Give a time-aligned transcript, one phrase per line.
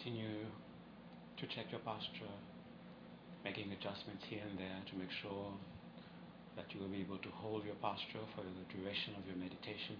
[0.00, 0.46] continue
[1.36, 2.32] to check your posture,
[3.44, 5.52] making adjustments here and there to make sure
[6.56, 9.96] that you will be able to hold your posture for the duration of your meditation.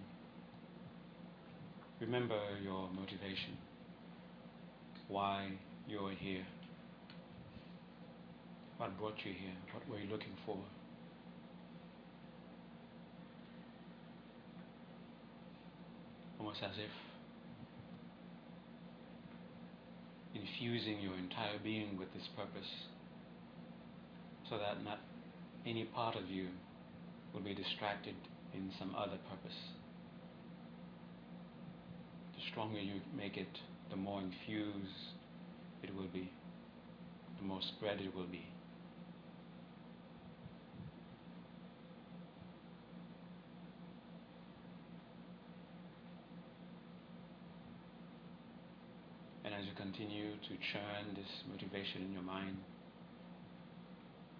[2.00, 3.58] Remember your motivation,
[5.08, 5.50] why
[5.86, 6.46] you are here,
[8.78, 10.56] what brought you here, what were you looking for.
[16.38, 17.09] Almost as if
[20.60, 22.68] infusing your entire being with this purpose
[24.48, 24.98] so that not
[25.66, 26.48] any part of you
[27.32, 28.14] will be distracted
[28.52, 29.56] in some other purpose.
[32.34, 33.48] The stronger you make it,
[33.90, 35.14] the more infused
[35.82, 36.30] it will be,
[37.38, 38.44] the more spread it will be.
[49.90, 52.56] Continue to churn this motivation in your mind,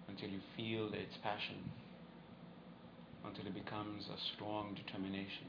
[0.07, 1.59] until you feel its passion,
[3.25, 5.47] until it becomes a strong determination.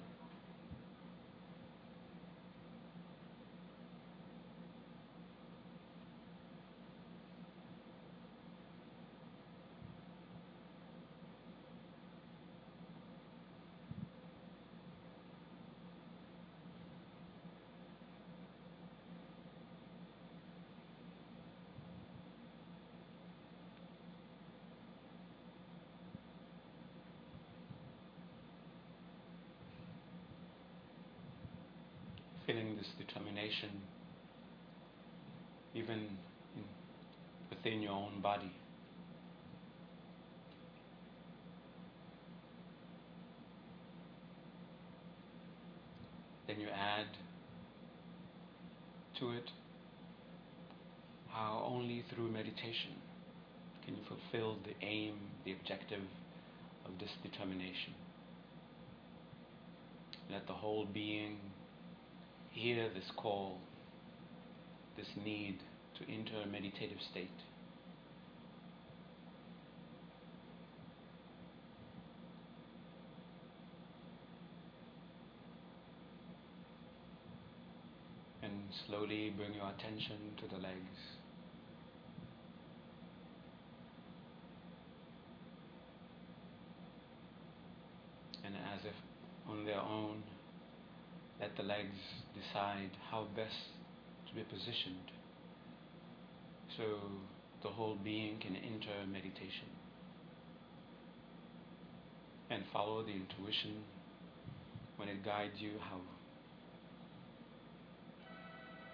[32.46, 33.70] Feeling this determination
[35.74, 35.98] even
[36.56, 36.64] in,
[37.50, 38.52] within your own body.
[46.46, 47.06] Then you add
[49.18, 49.50] to it
[51.30, 52.92] how only through meditation
[53.84, 55.14] can you fulfill the aim,
[55.44, 56.02] the objective
[56.84, 57.94] of this determination.
[60.30, 61.38] Let the whole being
[62.52, 63.58] hear this call,
[64.96, 65.58] this need
[65.98, 67.28] to enter a meditative state.
[78.42, 78.52] And
[78.86, 80.76] slowly bring your attention to the legs.
[88.44, 88.94] And as if
[89.48, 90.21] on their own,
[91.52, 91.96] let the legs
[92.34, 93.72] decide how best
[94.28, 95.10] to be positioned
[96.76, 96.84] so
[97.62, 99.68] the whole being can enter meditation.
[102.50, 103.82] And follow the intuition
[104.96, 106.00] when it guides you how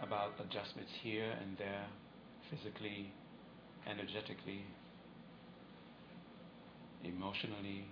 [0.01, 1.87] about adjustments here and there,
[2.51, 3.13] physically,
[3.87, 4.65] energetically,
[7.05, 7.85] emotionally,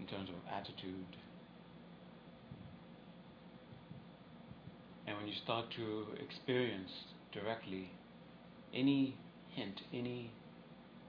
[0.00, 1.16] in terms of attitude.
[5.18, 6.90] When you start to experience
[7.32, 7.90] directly
[8.72, 9.16] any
[9.50, 10.30] hint, any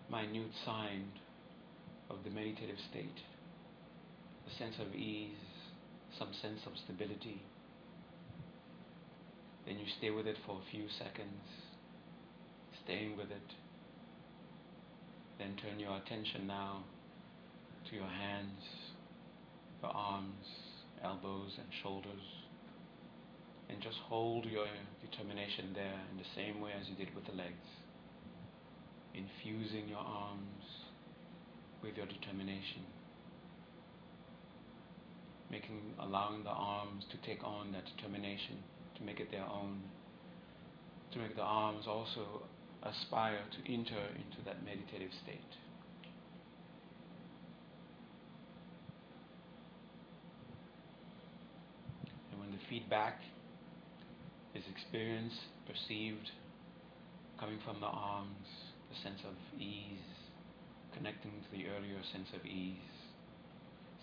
[0.09, 1.06] minute sign
[2.09, 3.20] of the meditative state,
[4.47, 5.38] a sense of ease,
[6.18, 7.40] some sense of stability,
[9.68, 11.46] then you stay with it for a few seconds,
[12.84, 13.53] staying with it.
[15.38, 16.84] Then turn your attention now
[17.88, 18.64] to your hands,
[19.84, 20.47] your arms,
[21.03, 22.39] elbows, and shoulders
[23.69, 24.66] and just hold your
[24.99, 27.69] determination there in the same way as you did with the legs.
[29.13, 30.66] Infusing your arms
[31.83, 32.83] with your determination.
[35.51, 38.57] Making, allowing the arms to take on that determination,
[38.97, 39.81] to make it their own.
[41.13, 42.43] To make the arms also
[42.83, 45.41] aspire to enter into that meditative state.
[52.31, 53.21] And when the feedback
[54.55, 56.31] is experienced, perceived,
[57.40, 58.47] coming from the arms,
[58.90, 60.09] the sense of ease,
[60.96, 62.81] connecting to the earlier sense of ease,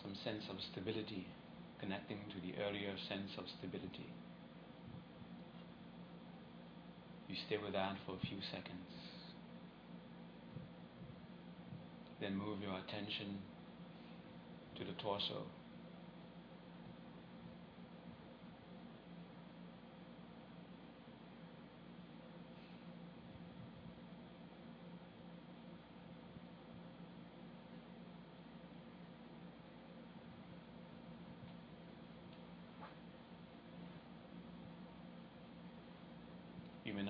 [0.03, 1.27] some sense of stability,
[1.81, 4.09] connecting to the earlier sense of stability.
[7.29, 8.87] You stay with that for a few seconds.
[12.21, 13.43] Then move your attention
[14.79, 15.43] to the torso.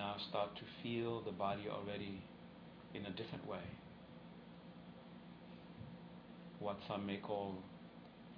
[0.07, 2.21] Now start to feel the body already
[2.93, 3.67] in a different way.
[6.59, 7.55] What some may call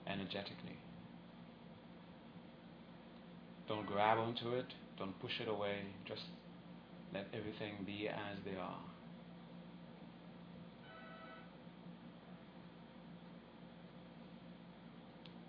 [0.07, 0.79] energetically.
[3.67, 4.65] Don't grab onto it,
[4.97, 6.23] don't push it away, just
[7.13, 8.81] let everything be as they are.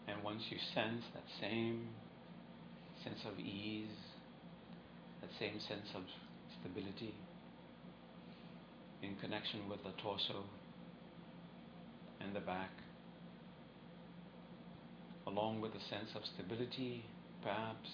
[0.07, 1.89] And once you sense that same
[3.03, 4.10] sense of ease,
[5.21, 6.03] that same sense of
[6.61, 7.15] stability
[9.03, 10.45] in connection with the torso
[12.21, 12.71] and the back,
[15.27, 17.05] along with a sense of stability,
[17.43, 17.89] perhaps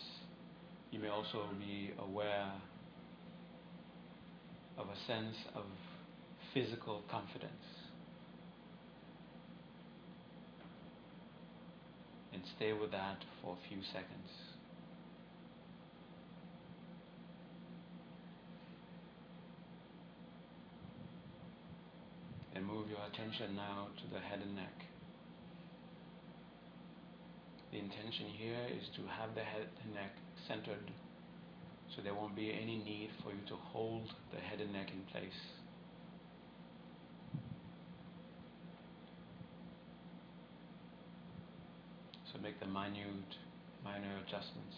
[0.90, 2.52] you may also be aware
[4.78, 5.64] of a sense of
[6.52, 7.50] physical confidence.
[12.32, 14.31] And stay with that for a few seconds.
[22.55, 24.85] And move your attention now to the head and neck.
[27.73, 30.12] The intention here is to have the head and neck
[30.49, 30.91] centered
[31.94, 35.00] so there won't be any need for you to hold the head and neck in
[35.11, 35.41] place.
[42.32, 43.32] So make the minute,
[43.82, 44.76] minor adjustments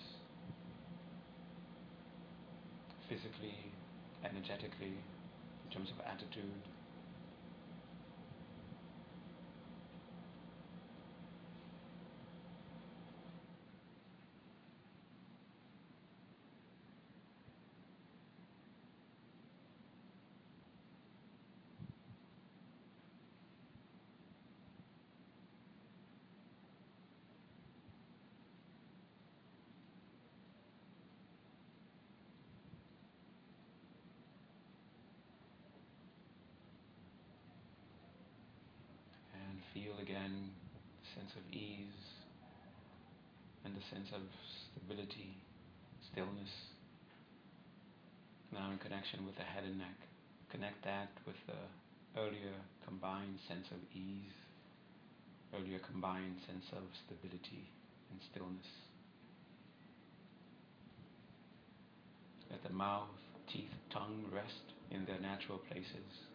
[3.09, 3.57] physically,
[4.23, 4.95] energetically,
[5.65, 6.63] in terms of attitude.
[43.91, 44.21] Sense of
[44.73, 45.33] stability,
[46.13, 46.53] stillness.
[48.53, 49.97] Now in connection with the head and neck.
[50.51, 52.57] Connect that with the earlier
[52.87, 54.37] combined sense of ease,
[55.55, 57.69] earlier combined sense of stability
[58.11, 58.69] and stillness.
[62.51, 63.13] Let the mouth,
[63.51, 66.29] teeth, tongue rest in their natural places.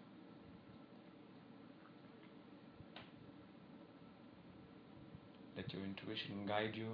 [5.57, 6.89] Let your intuition guide you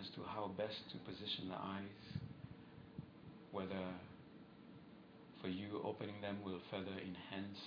[0.00, 2.02] as to how best to position the eyes,
[3.52, 3.86] whether
[5.40, 7.58] for you opening them will further enhance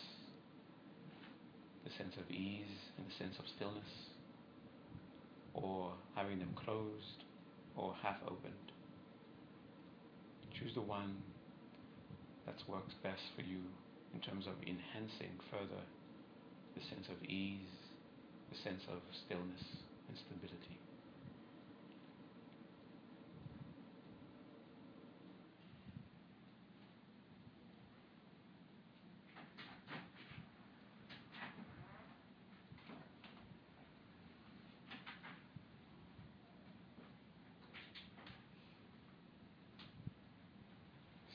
[1.85, 4.11] the sense of ease and the sense of stillness,
[5.53, 7.23] or having them closed
[7.75, 8.71] or half opened.
[10.59, 11.15] Choose the one
[12.45, 13.61] that works best for you
[14.13, 15.83] in terms of enhancing further
[16.75, 17.59] the sense of ease,
[18.51, 19.63] the sense of stillness
[20.07, 20.79] and stability.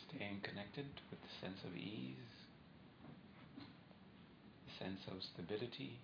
[0.09, 1.29] Staying connected with the
[1.63, 2.17] sense of ease,
[4.67, 5.99] the sense of stability.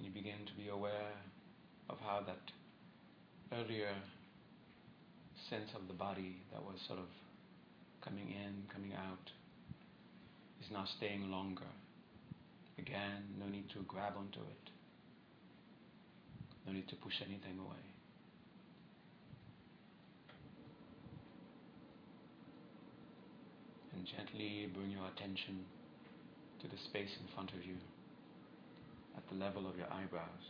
[0.00, 1.16] you begin to be aware
[1.88, 2.36] of how that
[3.58, 3.94] earlier
[5.48, 7.06] sense of the body that was sort of
[8.02, 9.30] coming in, coming out,
[10.60, 11.72] is now staying longer.
[12.78, 14.70] Again, no need to grab onto it.
[16.66, 17.93] No need to push anything away.
[23.94, 25.64] And gently bring your attention
[26.60, 27.76] to the space in front of you
[29.16, 30.44] at the level of your eyebrows.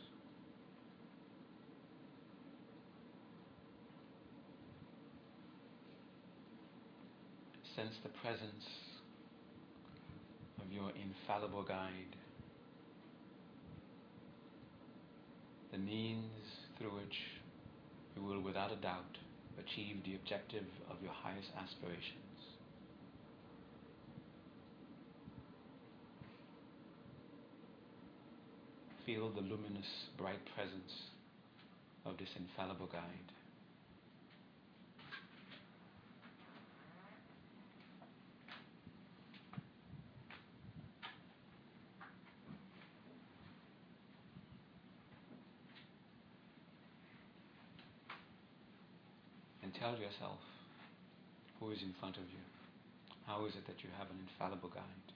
[7.76, 8.64] Sense the presence
[10.64, 12.16] of your infallible guide,
[15.72, 16.30] the means
[16.78, 17.18] through which
[18.16, 19.18] you will without a doubt
[19.58, 22.16] achieve the objective of your highest aspiration.
[29.14, 29.86] Feel the luminous,
[30.18, 30.92] bright presence
[32.04, 33.00] of this infallible guide.
[49.62, 50.38] And tell yourself
[51.60, 52.42] who is in front of you.
[53.28, 55.14] How is it that you have an infallible guide?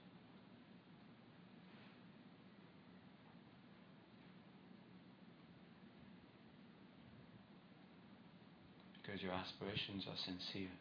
[9.19, 10.71] Because your aspirations are sincere.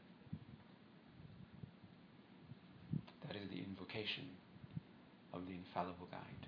[3.27, 4.31] That is the invocation
[5.35, 6.48] of the infallible guide.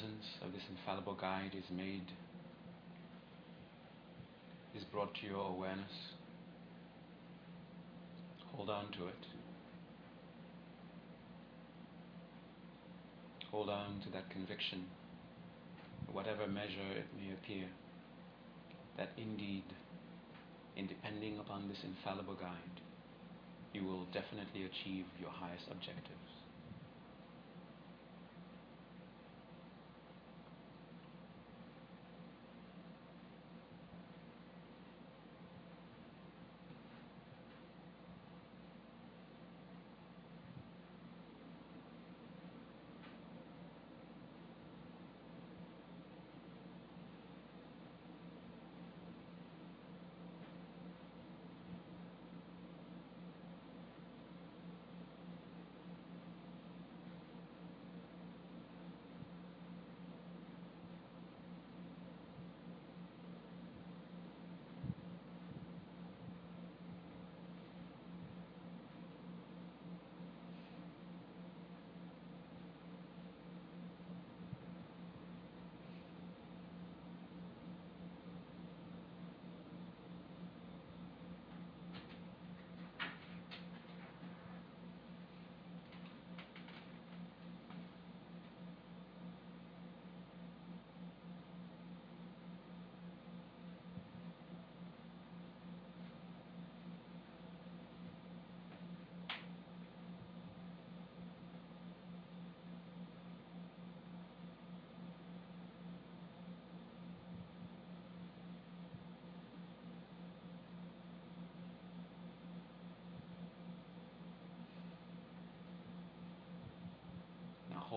[0.00, 2.06] Presence of this infallible guide is made,
[4.74, 5.92] is brought to your awareness,
[8.54, 9.26] hold on to it.
[13.50, 14.84] Hold on to that conviction,
[16.12, 17.66] whatever measure it may appear,
[18.96, 19.64] that indeed,
[20.76, 22.80] in depending upon this infallible guide,
[23.72, 26.39] you will definitely achieve your highest objectives.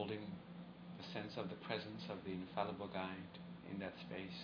[0.03, 0.19] Holding
[0.98, 3.39] the sense of the presence of the infallible guide
[3.72, 4.38] in that space,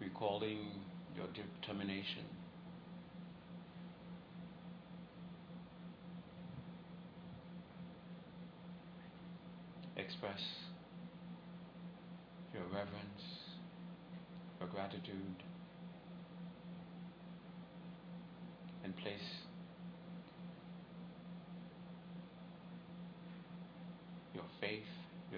[0.00, 0.70] recalling
[1.14, 2.24] your determination.
[9.98, 10.40] Express
[12.54, 13.22] your reverence,
[14.60, 15.42] your gratitude,
[18.82, 19.39] and place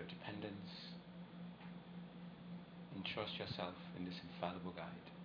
[0.03, 0.71] your dependence,
[2.95, 5.22] and trust yourself in this infallible guide.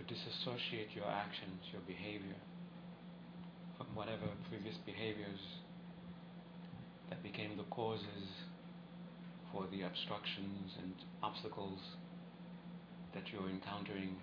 [0.00, 2.40] To disassociate your actions, your behavior,
[3.76, 5.40] from whatever previous behaviors
[7.10, 8.24] that became the causes
[9.52, 11.78] for the obstructions and obstacles
[13.12, 14.16] that you're encountering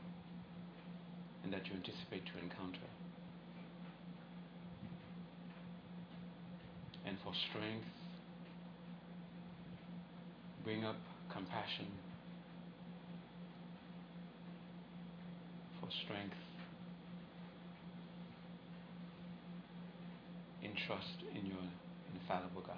[1.44, 2.90] and that you anticipate to encounter.
[7.06, 7.86] And for strength,
[10.63, 10.98] bring up
[11.32, 11.86] compassion.
[16.04, 16.36] Strength,
[20.64, 21.58] in trust in your
[22.14, 22.76] infallible guide.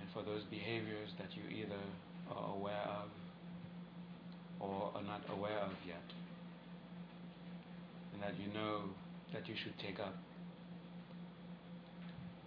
[0.00, 1.74] And for those behaviors that you either
[2.30, 3.08] are aware of
[4.60, 6.23] or are not aware of yet,
[8.24, 8.80] that you know
[9.34, 10.14] that you should take up,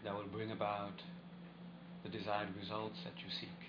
[0.04, 0.98] that will bring about
[2.04, 3.60] the desired results that you seek.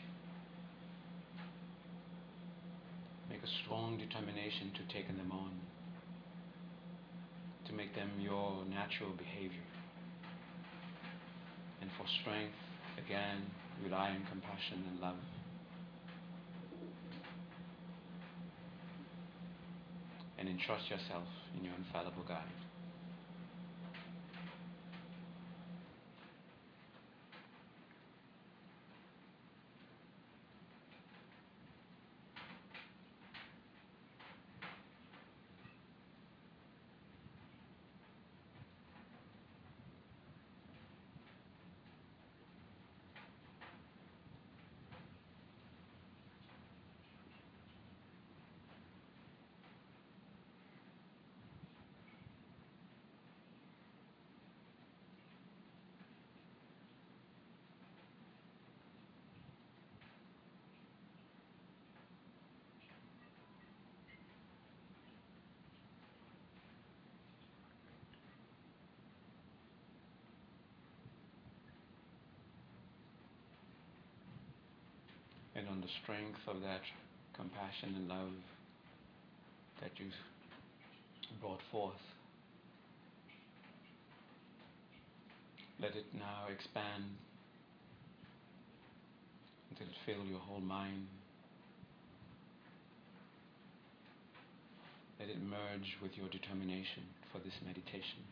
[3.29, 5.53] Make a strong determination to take them on,
[7.66, 9.68] to make them your natural behavior.
[11.83, 12.57] And for strength,
[12.97, 13.44] again,
[13.85, 15.38] rely on compassion and love.
[20.38, 22.46] And entrust yourself in your infallible guide.
[75.59, 76.83] and on the strength of that
[77.35, 78.33] compassion and love
[79.81, 80.07] that you
[81.40, 81.94] brought forth,
[85.81, 87.05] let it now expand
[89.70, 91.07] until it fill your whole mind.
[95.20, 98.24] Let it merge with your determination for this meditation.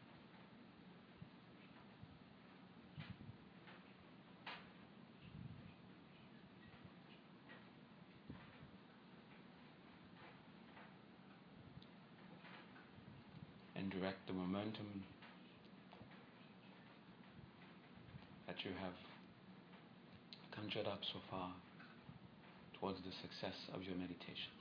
[13.92, 14.86] and direct the momentum
[18.46, 18.94] that you have
[20.54, 21.50] conjured up so far
[22.78, 24.54] towards the success of your meditation.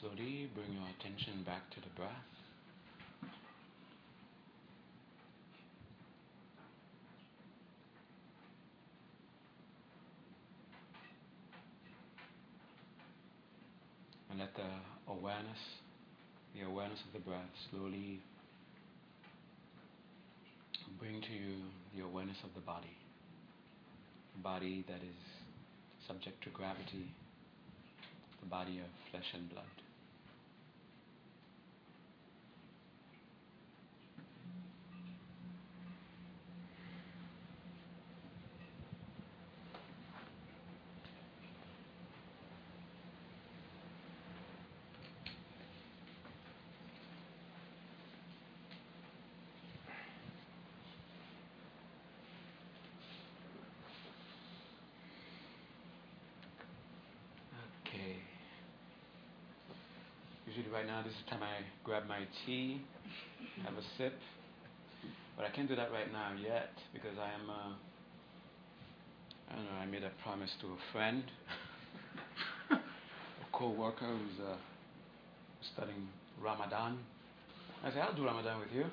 [0.00, 2.10] slowly bring your attention back to the breath.
[14.30, 14.62] And let the
[15.08, 15.58] awareness,
[16.54, 18.20] the awareness of the breath slowly
[20.98, 21.62] bring to you
[21.94, 22.96] the awareness of the body.
[24.36, 25.16] The body that is
[26.06, 27.10] subject to gravity
[28.46, 29.85] body of flesh and blood.
[60.96, 62.80] Now, this is the time I grab my tea,
[63.66, 64.14] have a sip.
[65.36, 67.74] But I can't do that right now yet because I am, uh,
[69.50, 71.22] I don't know, I made a promise to a friend,
[72.70, 72.76] a
[73.52, 74.56] co worker who's uh,
[75.74, 76.08] studying
[76.40, 76.98] Ramadan.
[77.84, 78.86] I said, I'll do Ramadan with you.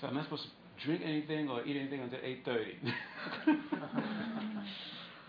[0.00, 2.92] So I'm not supposed to drink anything or eat anything until 8.30.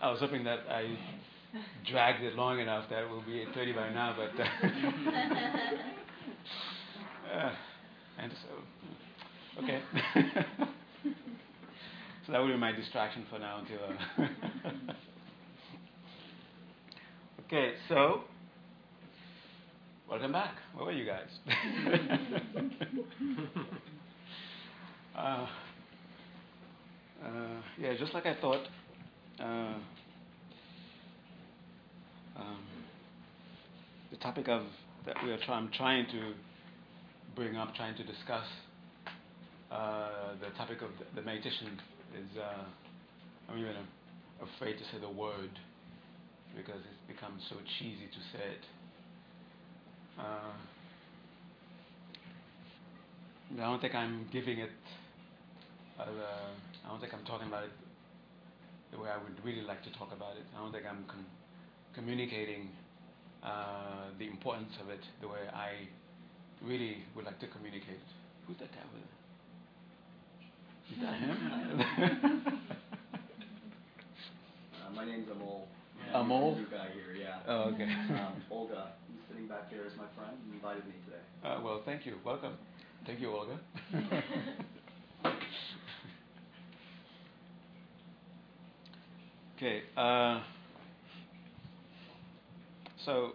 [0.00, 0.96] I was hoping that I
[1.90, 4.30] dragged it long enough that we'll be at 30 by now, but.
[4.40, 4.44] Uh,
[7.34, 7.54] uh,
[8.18, 9.80] and so, okay.
[12.26, 13.78] so that will be my distraction for now until.
[14.18, 14.92] Uh,
[17.46, 18.22] okay, so.
[20.08, 20.56] Welcome back.
[20.74, 21.28] Where were you guys?
[25.16, 25.46] uh,
[27.24, 27.36] uh,
[27.78, 28.68] yeah, just like I thought.
[32.36, 32.64] Um,
[34.10, 34.62] the topic of
[35.06, 36.32] that we are try, I'm trying to
[37.34, 38.46] bring up, trying to discuss.
[39.70, 41.80] Uh, the topic of the, the meditation
[42.14, 42.64] is uh,
[43.48, 43.74] I'm even
[44.42, 45.50] afraid to say the word
[46.56, 48.64] because it's become so cheesy to say it.
[50.18, 50.54] Uh,
[53.52, 54.70] I don't think I'm giving it.
[55.98, 56.04] Uh,
[56.84, 57.70] I don't think I'm talking about it
[58.92, 60.44] the way I would really like to talk about it.
[60.54, 61.26] I don't think I'm con-
[61.94, 62.68] communicating
[63.42, 65.88] uh, the importance of it the way I
[66.62, 68.00] really would like to communicate.
[68.46, 69.02] Who's that guy with?
[70.92, 71.30] Is that him?
[74.84, 75.62] uh, my name's Amol.
[76.06, 76.56] Yeah, Amol?
[76.56, 77.40] New guy here, yeah.
[77.48, 77.84] Oh, okay.
[77.84, 81.22] um, Olga, who's sitting back there, is my friend and invited me today.
[81.42, 82.16] Uh, well, thank you.
[82.24, 82.54] Welcome.
[83.06, 83.58] Thank you, Olga.
[89.56, 89.82] okay.
[89.96, 90.40] Uh,
[93.04, 93.32] so,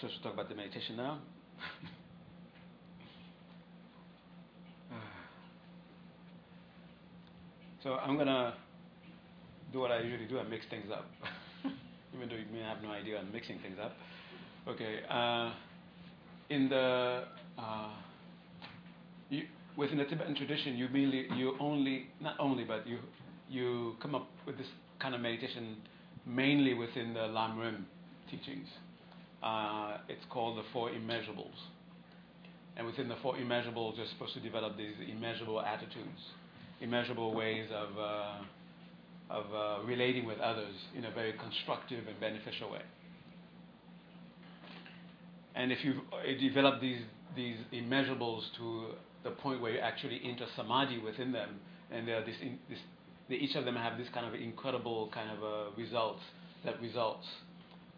[0.00, 1.18] so let's talk about the meditation now.
[7.82, 8.54] so I'm gonna
[9.72, 10.38] do what I usually do.
[10.40, 11.06] I mix things up,
[12.14, 13.92] even though you may have no idea I'm mixing things up.
[14.66, 15.00] Okay.
[15.08, 15.52] Uh,
[16.50, 17.24] in the
[17.58, 17.90] uh,
[19.30, 19.44] you,
[19.76, 22.98] within the Tibetan tradition, you mainly, you only, not only, but you,
[23.48, 24.66] you come up with this
[25.00, 25.76] kind of meditation
[26.26, 27.86] mainly within the Lam
[28.30, 28.68] teachings.
[29.42, 31.58] Uh, it's called the Four Immeasurables.
[32.76, 36.20] And within the Four Immeasurables, you're supposed to develop these immeasurable attitudes,
[36.80, 38.38] immeasurable ways of, uh,
[39.30, 42.82] of uh, relating with others in a very constructive and beneficial way.
[45.54, 46.00] And if you
[46.40, 47.02] develop these,
[47.36, 48.86] these immeasurables to
[49.24, 51.60] the point where you actually enter samadhi within them,
[51.90, 52.78] and this, in, this,
[53.28, 56.20] they, each of them have this kind of incredible kind of uh, results
[56.64, 57.26] that results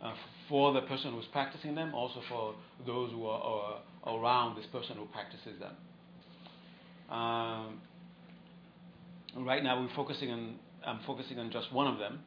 [0.03, 0.15] uh,
[0.49, 2.55] for the person who's practicing them, also for
[2.87, 5.75] those who are, are around this person who practices them.
[7.11, 7.81] Um,
[9.45, 10.57] right now, we're focusing on.
[10.87, 12.21] I'm focusing on just one of them,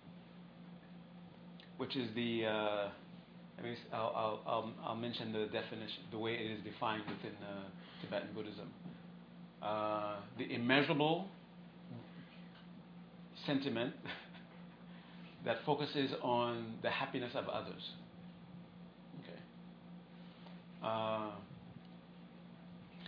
[1.78, 2.46] which is the.
[2.46, 2.90] Uh,
[3.94, 7.64] I'll, I'll, I'll, mention the definition, the way it is defined within uh,
[8.02, 8.70] Tibetan Buddhism.
[9.62, 11.28] Uh, the immeasurable
[13.46, 13.94] sentiment
[15.46, 17.82] that focuses on the happiness of others.
[19.24, 19.40] Okay.
[20.84, 21.32] Uh,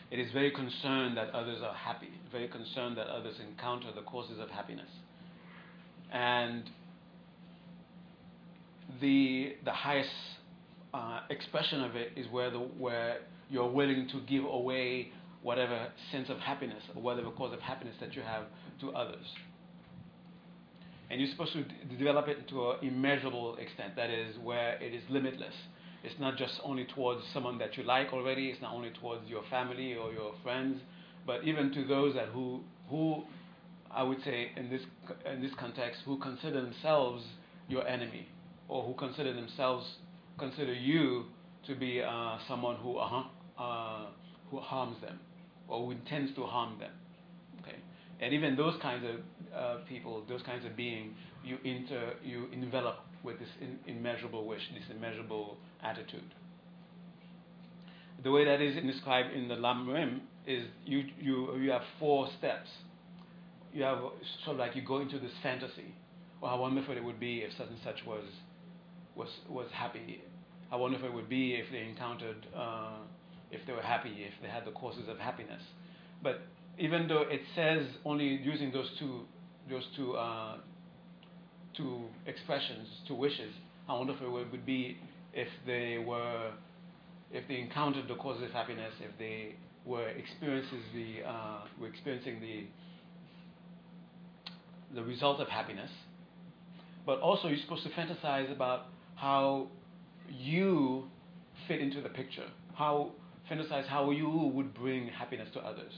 [0.10, 4.40] it is very concerned that others are happy, very concerned that others encounter the causes
[4.40, 4.90] of happiness.
[6.12, 6.70] And
[9.00, 10.10] the, the highest
[10.94, 16.30] uh, expression of it is where, the, where you're willing to give away whatever sense
[16.30, 18.44] of happiness or whatever cause of happiness that you have
[18.80, 19.26] to others.
[21.10, 24.94] And you're supposed to d- develop it to an immeasurable extent, that is, where it
[24.94, 25.54] is limitless.
[26.04, 29.44] It's not just only towards someone that you like already, it's not only towards your
[29.50, 30.80] family or your friends,
[31.26, 33.24] but even to those that who who
[33.92, 34.82] I would say in this
[35.32, 37.24] in this context who consider themselves
[37.68, 38.28] your enemy
[38.68, 39.86] or who consider themselves
[40.38, 41.26] consider you
[41.68, 43.24] to be uh, someone who uh,
[43.58, 44.06] uh,
[44.50, 45.20] who harms them
[45.68, 46.92] or who intends to harm them.
[47.62, 47.78] Okay,
[48.20, 51.14] and even those kinds of uh, people, those kinds of beings,
[51.44, 56.34] you inter you envelop with this in, immeasurable wish, this immeasurable attitude.
[58.24, 62.28] The way that is described in the Lam Rim is you, you, you have four
[62.38, 62.70] steps.
[63.74, 64.00] You have
[64.44, 65.96] sort of like you go into this fantasy.
[66.40, 68.24] Well, how wonderful it would be if such and such was,
[69.16, 70.22] was, was happy.
[70.72, 72.98] I wonder if it would be if they encountered, uh,
[73.52, 75.62] if they were happy, if they had the causes of happiness.
[76.24, 76.42] But
[76.78, 79.22] even though it says only using those two,
[79.70, 80.58] those two, uh,
[81.76, 83.54] two expressions, two wishes,
[83.88, 84.98] how wonderful it would be
[85.34, 86.52] if they were,
[87.32, 92.40] if they encountered the causes of happiness, if they were experiences the, uh, were experiencing
[92.40, 92.66] the,
[94.96, 95.90] the result of happiness.
[97.06, 98.86] But also, you're supposed to fantasize about
[99.22, 99.68] how
[100.28, 101.04] you
[101.68, 103.12] fit into the picture, how
[103.50, 105.94] fantasize how you would bring happiness to others.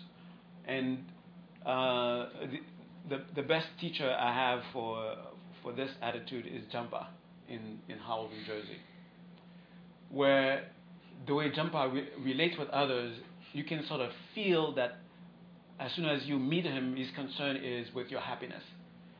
[0.67, 1.05] And
[1.65, 2.59] uh, the,
[3.09, 5.15] the, the best teacher I have for
[5.61, 7.07] for this attitude is Jampa
[7.47, 8.77] in, in Howell, New Jersey,
[10.09, 10.65] where
[11.25, 13.15] the way Jampa re- relates with others,
[13.53, 14.99] you can sort of feel that
[15.79, 18.63] as soon as you meet him, his concern is with your happiness.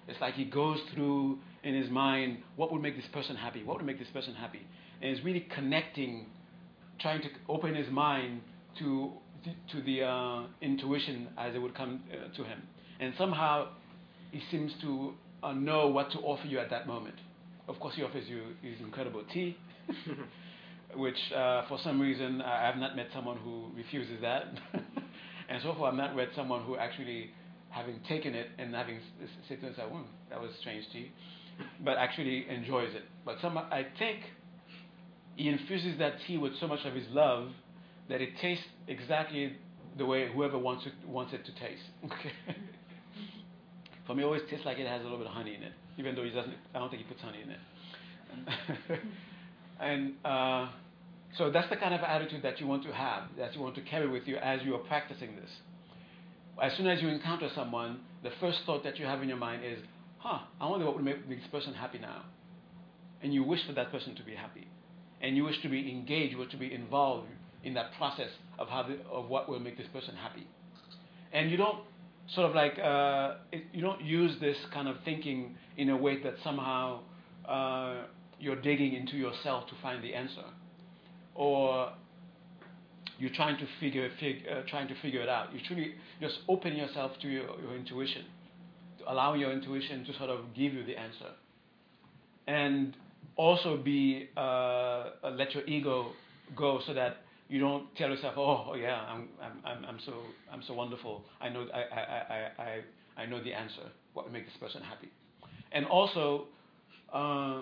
[0.09, 3.77] It's like he goes through in his mind what would make this person happy, what
[3.77, 4.61] would make this person happy,
[5.01, 6.27] and is really connecting,
[6.99, 8.41] trying to open his mind
[8.79, 9.11] to
[9.71, 12.61] to the uh, intuition as it would come uh, to him,
[12.99, 13.67] and somehow
[14.31, 17.15] he seems to uh, know what to offer you at that moment.
[17.67, 19.57] Of course, he offers you his incredible tea,
[20.95, 24.45] which uh, for some reason I have not met someone who refuses that.
[25.49, 27.31] and so far, I've not met someone who actually,
[27.69, 28.99] having taken it and having
[29.47, 31.11] said to mm, that was strange tea,
[31.83, 33.03] but actually enjoys it.
[33.25, 34.19] But some, I think
[35.35, 37.49] he infuses that tea with so much of his love
[38.09, 39.55] that it tastes exactly
[39.97, 41.83] the way whoever wants it, wants it to taste.
[42.05, 42.55] Okay.
[44.05, 45.71] For me, it always tastes like it has a little bit of honey in it,
[45.97, 46.53] even though he doesn't.
[46.75, 48.99] I don't think he puts honey in it.
[49.79, 50.67] and uh,
[51.37, 53.81] so that's the kind of attitude that you want to have, that you want to
[53.81, 55.49] carry with you as you are practicing this.
[56.61, 59.63] As soon as you encounter someone, the first thought that you have in your mind
[59.63, 59.79] is,
[60.23, 62.21] "Huh, I wonder what would make this person happy now,"
[63.21, 64.67] and you wish for that person to be happy,
[65.19, 67.27] and you wish to be engaged, you wish to be involved
[67.63, 70.47] in that process of how the, of what will make this person happy,
[71.33, 71.79] and you don't
[72.27, 76.23] sort of like uh, it, you don't use this kind of thinking in a way
[76.23, 77.01] that somehow
[77.45, 78.03] uh,
[78.39, 80.45] you're digging into yourself to find the answer,
[81.35, 81.91] or
[83.19, 85.53] you're trying to figure fig, uh, trying to figure it out.
[85.53, 88.23] You truly just open yourself to your, your intuition,
[89.03, 91.31] to allow your intuition to sort of give you the answer,
[92.47, 92.95] and
[93.35, 96.11] also be uh, let your ego
[96.55, 97.17] go so that
[97.49, 99.27] you don't tell yourself, "Oh, oh yeah, I'm,
[99.65, 100.13] I'm, I'm, so,
[100.51, 101.23] I'm so wonderful.
[101.41, 102.63] I know, I, I, I,
[103.17, 103.83] I, I know the answer.
[104.13, 105.09] What would make this person happy?"
[105.71, 106.45] And also,
[107.11, 107.61] uh,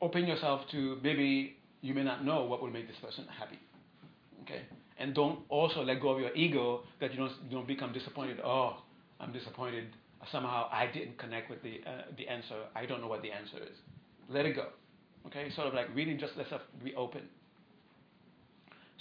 [0.00, 3.58] open yourself to maybe you may not know what will make this person happy.
[4.42, 4.62] Okay,
[4.98, 8.40] and don't also let go of your ego that you don't, you don't become disappointed.
[8.44, 8.76] Oh,
[9.20, 9.86] I'm disappointed.
[10.30, 12.54] Somehow I didn't connect with the uh, the answer.
[12.76, 13.76] I don't know what the answer is.
[14.28, 14.66] Let it go.
[15.26, 17.22] Okay, sort of like really just let yourself be open.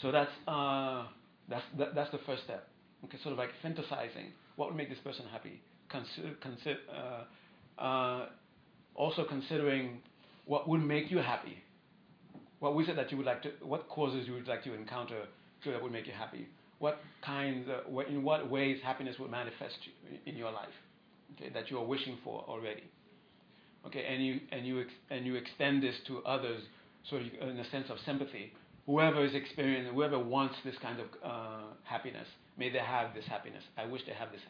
[0.01, 1.05] So that's, uh,
[1.47, 2.67] that's, that, that's the first step.
[3.05, 4.31] Okay, sort of like fantasizing.
[4.55, 5.62] What would make this person happy?
[5.89, 6.77] Consider, consider,
[7.79, 8.25] uh, uh,
[8.95, 9.99] also considering
[10.45, 11.57] what would make you happy.
[12.60, 15.23] What we said that you would like to, what causes you would like to encounter
[15.63, 16.47] so that would make you happy.
[16.79, 17.69] What kinds,
[18.10, 19.77] in what ways happiness would manifest
[20.25, 20.73] in your life,
[21.36, 22.84] okay, that you are wishing for already.
[23.86, 26.62] Okay, and you and you ex- and you extend this to others,
[27.10, 28.54] so you, in a sense of sympathy,
[28.86, 33.63] whoever is experiencing, whoever wants this kind of uh, happiness, may they have this happiness.
[33.78, 34.41] I wish they have this.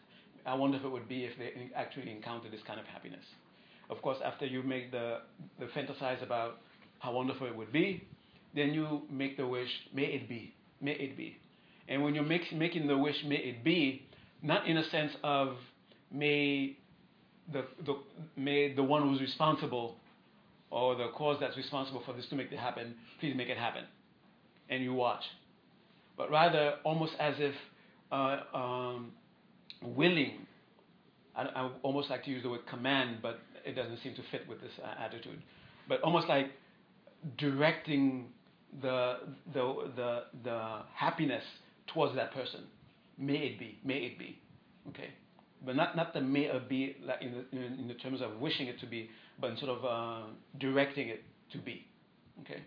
[0.46, 3.24] I wonder if it would be if they actually encounter this kind of happiness.
[3.90, 5.20] Of course, after you make the,
[5.60, 6.60] the fantasize about
[7.00, 8.04] how wonderful it would be,
[8.56, 11.38] then you make the wish, may it be, may it be.
[11.88, 14.04] And when you're make, making the wish, may it be,
[14.42, 15.58] not in a sense of
[16.14, 16.78] may
[17.52, 17.98] the, the,
[18.36, 19.96] may the one who's responsible
[20.70, 23.84] or the cause that's responsible for this to make it happen, please make it happen
[24.70, 25.24] and you watch,
[26.18, 27.54] but rather almost as if
[28.12, 29.12] uh, um,
[29.82, 30.48] willing.
[31.36, 34.48] I, I, almost like to use the word command, but it doesn't seem to fit
[34.48, 35.42] with this uh, attitude.
[35.88, 36.48] But almost like
[37.38, 38.28] directing
[38.82, 39.18] the,
[39.54, 41.44] the, the, the happiness
[41.94, 42.62] towards that person.
[43.18, 44.40] may it be, may it be.
[44.90, 45.10] Okay?
[45.64, 48.68] But not, not the may it be like in, the, in, the terms of wishing
[48.68, 50.28] it to be, but in sort of uh,
[50.60, 51.86] directing it to be.
[52.42, 52.64] Okay?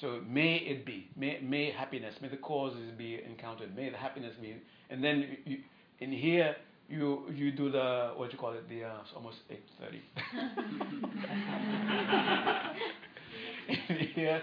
[0.00, 4.32] So may it be, may, may happiness, may the causes be encountered, may the happiness
[4.40, 4.56] be,
[4.90, 5.58] and then you,
[6.00, 6.54] in here
[6.88, 8.66] you you do the what you call it?
[8.68, 10.00] The uh, it's almost eight thirty.
[14.14, 14.42] here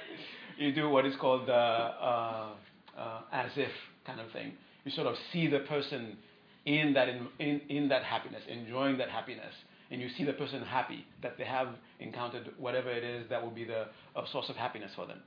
[0.58, 2.50] you do what is called the uh,
[2.98, 3.72] uh, as if
[4.06, 4.54] kind of thing.
[4.84, 6.18] You sort of see the person
[6.66, 9.54] in that in, in, in that happiness, enjoying that happiness,
[9.92, 13.52] and you see the person happy that they have encountered whatever it is that will
[13.52, 15.20] be the a source of happiness for them.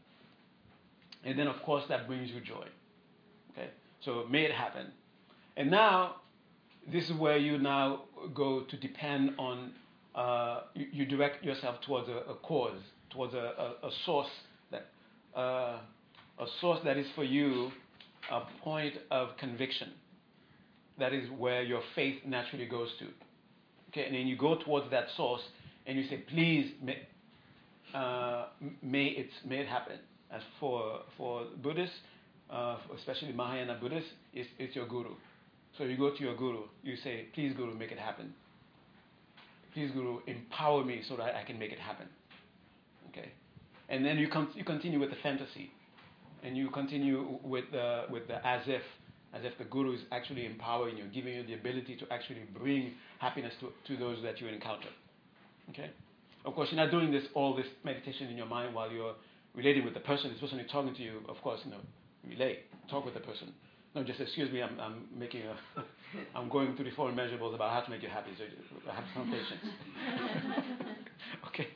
[1.24, 2.66] And then of course that brings you joy.
[3.53, 3.68] Okay,
[4.05, 4.87] so may it happen.
[5.57, 6.16] And now
[6.90, 8.03] this is where you now
[8.35, 9.72] go to depend on,
[10.14, 13.38] uh, you, you, direct yourself towards a, a cause, towards a,
[13.83, 14.29] a, a source
[14.70, 14.87] that,
[15.37, 15.79] uh,
[16.38, 17.70] a source that is for you
[18.31, 19.88] a point of conviction.
[20.98, 23.06] That is where your faith naturally goes to.
[23.90, 25.40] Okay, and then you go towards that source
[25.87, 26.98] and you say, please, may,
[27.94, 28.46] uh,
[28.82, 29.98] may, it, may it happen.
[30.30, 31.94] As for, for Buddhists,
[32.50, 35.14] uh, especially Mahayana Buddhists, it's, it's your guru.
[35.78, 38.34] So you go to your guru, you say, Please, Guru, make it happen.
[39.72, 42.06] Please, Guru, empower me so that I can make it happen.
[43.11, 43.30] Okay?
[43.88, 45.70] And then you, con- you continue with the fantasy.
[46.42, 48.82] And you continue with the, with the as if,
[49.35, 52.93] as if the Guru is actually empowering you, giving you the ability to actually bring
[53.19, 54.88] happiness to, to those that you encounter.
[55.71, 55.91] Okay?
[56.45, 59.14] Of course, you're not doing this all this meditation in your mind while you're
[59.55, 61.21] relating with the person, this person is talking to you.
[61.29, 61.81] Of course, you know,
[62.27, 62.61] relate,
[62.91, 63.53] talk with the person.
[63.95, 64.62] No, just excuse me.
[64.62, 65.57] I'm, I'm making a.
[66.35, 68.31] I'm going through the four measurables about how to make you happy.
[68.38, 68.45] So
[68.88, 69.75] uh, have some patience.
[71.49, 71.69] okay.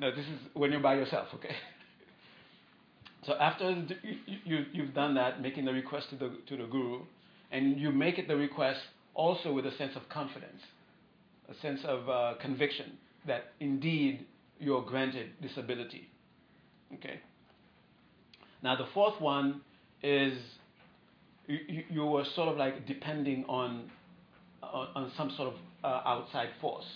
[0.00, 1.28] No, this is when you're by yourself.
[1.34, 1.54] Okay.
[3.26, 7.00] So after you, you, you've done that, making the request to the to the guru,
[7.50, 8.80] and you make it the request
[9.14, 10.60] also with a sense of confidence,
[11.48, 12.92] a sense of uh, conviction
[13.26, 14.24] that indeed
[14.60, 16.08] you're granted this ability.
[16.94, 17.20] Okay.
[18.62, 19.60] Now the fourth one
[20.02, 20.38] is
[21.46, 23.90] you, you were sort of like depending on,
[24.62, 26.86] on, on some sort of uh, outside force.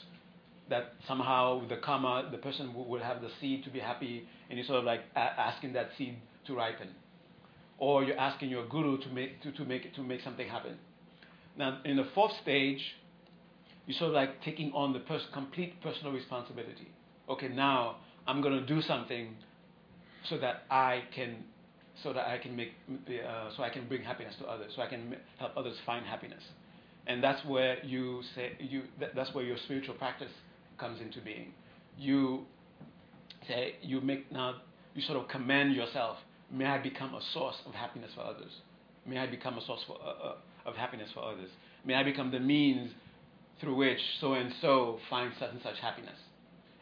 [0.70, 4.57] That somehow with the karma, the person will have the seed to be happy, and
[4.57, 6.16] you're sort of like asking that seed
[6.47, 6.88] to ripen.
[7.78, 10.76] Or you're asking your guru to make, to, to, make, to make something happen.
[11.57, 12.80] Now, in the fourth stage,
[13.86, 16.88] you're sort of like taking on the pers- complete personal responsibility.
[17.28, 19.34] Okay, now I'm going to do something
[20.28, 21.44] so that I can
[22.03, 24.86] so that I can make, uh, so I can bring happiness to others, so I
[24.86, 26.42] can help others find happiness.
[27.07, 30.30] And that's where you say, you, that, that's where your spiritual practice
[30.81, 31.53] comes into being.
[31.99, 32.43] You
[33.47, 34.57] say, you make now,
[34.95, 36.16] you sort of command yourself,
[36.51, 38.51] may I become a source of happiness for others.
[39.07, 40.35] May I become a source for, uh, uh,
[40.66, 41.51] of happiness for others.
[41.85, 42.91] May I become the means
[43.61, 46.16] through which so and so finds such and such happiness.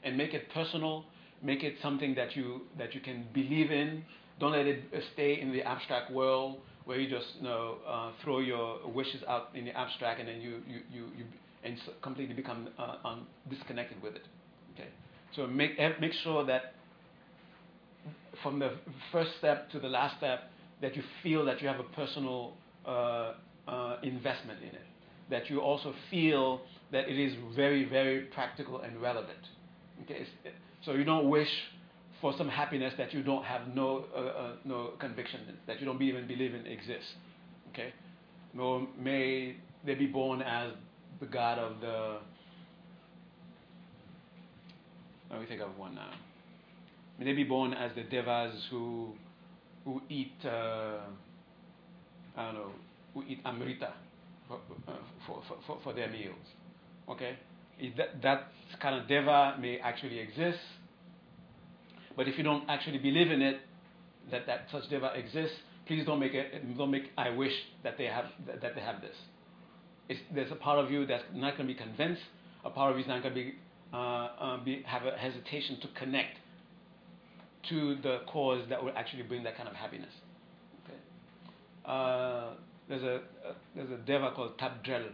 [0.04, 1.04] And make it personal,
[1.42, 4.04] make it something that you, that you can believe in,
[4.40, 4.84] don't let it
[5.14, 9.50] stay in the abstract world where you just you know uh, throw your wishes out
[9.54, 11.24] in the abstract and then you you you, you
[11.64, 14.26] and completely become uh, um, disconnected with it.
[14.74, 14.88] Okay,
[15.34, 16.74] so make make sure that
[18.42, 18.72] from the
[19.10, 20.50] first step to the last step
[20.80, 22.54] that you feel that you have a personal
[22.86, 23.34] uh,
[23.66, 24.86] uh investment in it.
[25.30, 26.60] That you also feel
[26.92, 29.44] that it is very very practical and relevant.
[30.04, 30.26] Okay,
[30.84, 31.50] so you don't wish
[32.20, 35.86] for some happiness that you don't have no, uh, uh, no conviction in, that you
[35.86, 37.12] don't even believe in exists.
[37.70, 37.92] Okay?
[38.54, 40.72] Nor may they be born as
[41.20, 42.18] the God of the.
[45.30, 46.10] Let me think of one now.
[47.18, 49.12] May they be born as the devas who,
[49.84, 51.00] who eat, uh,
[52.36, 52.70] I don't know,
[53.12, 53.92] who eat amrita
[54.46, 54.60] for,
[55.26, 56.36] for, for, for, their meals.
[57.10, 57.36] Okay?
[57.96, 58.48] That, that
[58.80, 60.60] kind of deva may actually exist
[62.18, 63.60] but if you don't actually believe in it,
[64.32, 65.56] that, that such deva exists,
[65.86, 67.52] please don't make it, don't make I wish
[67.84, 69.14] that they have that they have this.
[70.34, 72.22] There's a part of you that's not going to be convinced.
[72.64, 73.54] A part of you is not going to be,
[73.92, 76.36] uh, uh, be have a hesitation to connect
[77.68, 80.12] to the cause that will actually bring that kind of happiness.
[80.84, 80.98] Okay.
[81.84, 82.54] Uh,
[82.88, 85.10] there's a uh, there's a deva called Tabdrel.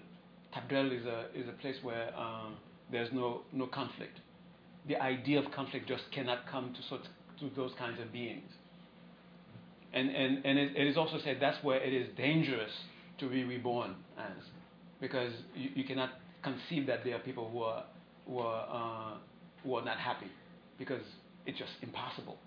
[0.55, 2.57] Tabdrel is a is a place where um,
[2.93, 4.21] there's no no conflict
[4.87, 7.07] the idea of conflict just cannot come to, such,
[7.41, 8.51] to those kinds of beings.
[9.93, 12.71] And, and, and it, it is also said that's where it is dangerous
[13.19, 14.45] to be reborn as,
[15.05, 17.85] because you, you cannot conceive that there are people who are,
[18.27, 19.19] who are, uh,
[19.63, 20.31] who are not happy,
[20.79, 21.03] because
[21.45, 22.39] it's just impossible.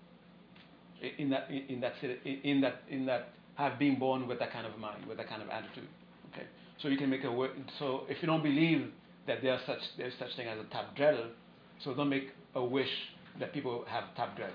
[1.18, 1.92] In that, in that,
[2.24, 5.40] in that, in that, have been born with that kind of mind, with that kind
[5.40, 5.88] of attitude.
[6.32, 6.46] okay
[6.82, 7.48] So you can make a
[7.78, 8.90] so if you don't believe
[9.28, 11.30] that there's such there's such thing as a tap tabdrel,
[11.84, 12.90] so don't make a wish
[13.38, 14.50] that people have tap tabdrel.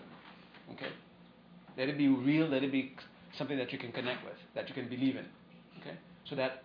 [0.74, 0.92] Okay?
[1.78, 2.96] Let it be real, let it be
[3.38, 5.26] something that you can connect with, that you can believe in.
[5.82, 5.98] Okay?
[6.30, 6.64] So that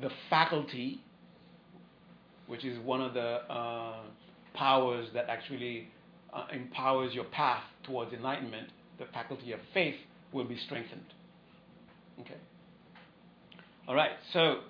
[0.00, 1.00] the faculty,
[2.46, 4.02] which is one of the uh,
[4.54, 5.88] powers that actually
[6.32, 8.68] uh, empowers your path towards enlightenment,
[8.98, 9.96] the faculty of faith
[10.32, 11.14] will be strengthened.
[12.20, 12.36] Okay?
[13.88, 14.60] All right, so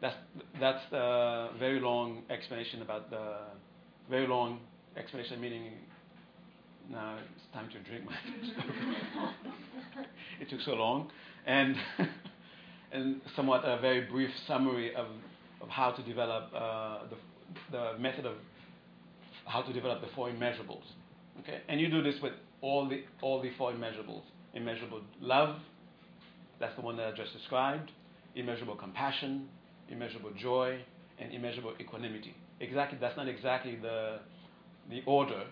[0.00, 0.16] that's,
[0.58, 3.36] that's the very long explanation about the
[4.08, 4.60] very long
[4.96, 5.72] explanation, meaning
[6.90, 8.12] now it's time to drink my
[10.40, 11.08] it took so long
[11.46, 11.76] and
[12.92, 15.06] and somewhat a very brief summary of,
[15.60, 17.16] of how to develop uh, the,
[17.72, 18.34] the method of
[19.44, 20.84] how to develop the four immeasurables
[21.40, 21.60] okay?
[21.68, 24.22] And you do this with all the all the four immeasurables
[24.54, 25.56] immeasurable love
[26.58, 27.90] that's the one that I just described.
[28.34, 29.48] Immeasurable compassion
[29.88, 30.78] immeasurable joy
[31.18, 32.34] and immeasurable equanimity.
[32.60, 34.18] Exactly that's not exactly the
[34.88, 35.44] the order.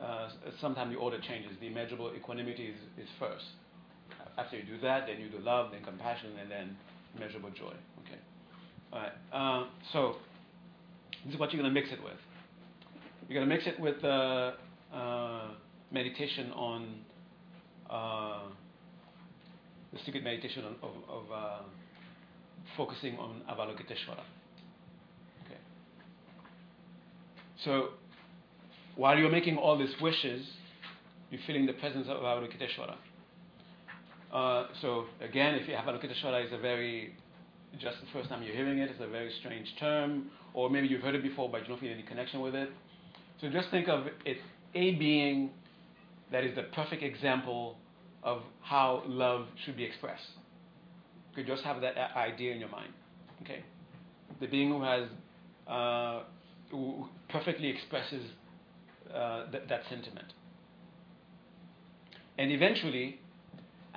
[0.00, 0.28] Uh,
[0.60, 1.52] sometimes the order changes.
[1.60, 3.44] The immeasurable equanimity is, is first.
[4.38, 6.76] After you do that, then you do love, then compassion, and then
[7.16, 7.72] immeasurable joy.
[8.04, 8.20] Okay.
[8.92, 9.12] All right.
[9.32, 10.16] Uh, so
[11.24, 12.18] this is what you're going to mix it with.
[13.28, 14.52] You're going to mix it with uh,
[14.94, 15.48] uh,
[15.90, 16.94] meditation on
[17.90, 18.42] uh,
[19.92, 21.58] the secret meditation of, of, of uh,
[22.76, 24.22] focusing on Avalokiteshvara.
[25.44, 25.58] Okay.
[27.64, 27.88] So
[28.96, 30.46] while you're making all these wishes,
[31.30, 32.96] you're feeling the presence of Avalokiteshvara.
[34.32, 37.14] Uh, so again, if you have a look at the Avalokiteshvara it's a very,
[37.78, 41.02] just the first time you're hearing it, it's a very strange term, or maybe you've
[41.02, 42.70] heard it before but you don't feel any connection with it.
[43.40, 44.38] So just think of it
[44.74, 45.50] a being
[46.32, 47.76] that is the perfect example
[48.22, 50.22] of how love should be expressed.
[51.30, 52.92] You could just have that idea in your mind.
[53.42, 53.62] Okay?
[54.40, 55.08] The being who has,
[55.68, 56.22] uh,
[56.70, 58.24] who perfectly expresses
[59.14, 60.32] uh, th- that sentiment.
[62.38, 63.20] And eventually,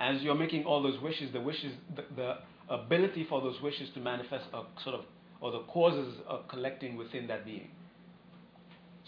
[0.00, 2.34] as you're making all those wishes, the wishes, the, the
[2.70, 5.04] ability for those wishes to manifest are sort of,
[5.40, 7.70] or the causes are collecting within that being.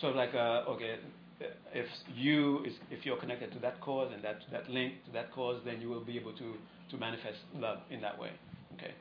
[0.00, 0.96] So like, uh, okay,
[1.74, 5.32] if you is, if you're connected to that cause and that that link to that
[5.32, 6.54] cause, then you will be able to
[6.90, 8.30] to manifest love in that way.
[8.74, 8.92] Okay.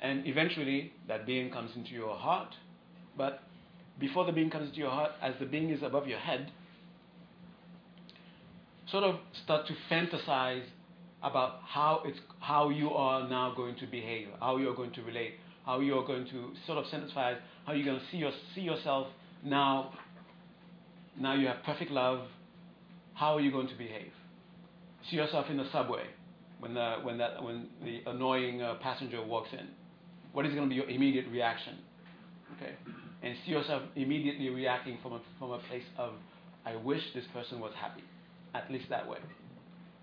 [0.00, 2.54] And eventually, that being comes into your heart,
[3.16, 3.40] but
[3.98, 6.52] before the being comes into your heart, as the being is above your head,
[8.90, 10.62] sort of start to fantasize
[11.22, 15.02] about how it's how you are now going to behave, how you are going to
[15.02, 15.34] relate,
[15.66, 18.62] how you are going to sort of synthesize how you're going to see your, see
[18.62, 19.08] yourself
[19.44, 19.92] now.
[21.20, 22.26] Now you have perfect love.
[23.14, 24.12] How are you going to behave?
[25.10, 26.04] See yourself in the subway
[26.60, 29.68] when the when that when the annoying uh, passenger walks in.
[30.32, 31.78] What is going to be your immediate reaction?
[32.56, 32.74] Okay
[33.22, 36.12] and see yourself immediately reacting from a, from a place of,
[36.64, 38.04] I wish this person was happy,
[38.54, 39.18] at least that way.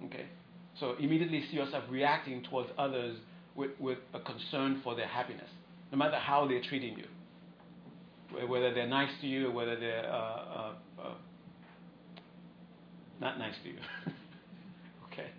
[0.06, 0.26] Okay?
[0.80, 3.18] So immediately see yourself reacting towards others
[3.56, 5.50] with, with a concern for their happiness,
[5.92, 7.06] no matter how they're treating you.
[8.48, 10.72] Whether they're nice to you, whether they're uh, uh,
[11.02, 11.14] uh,
[13.22, 13.78] not nice to you.
[15.14, 15.30] okay?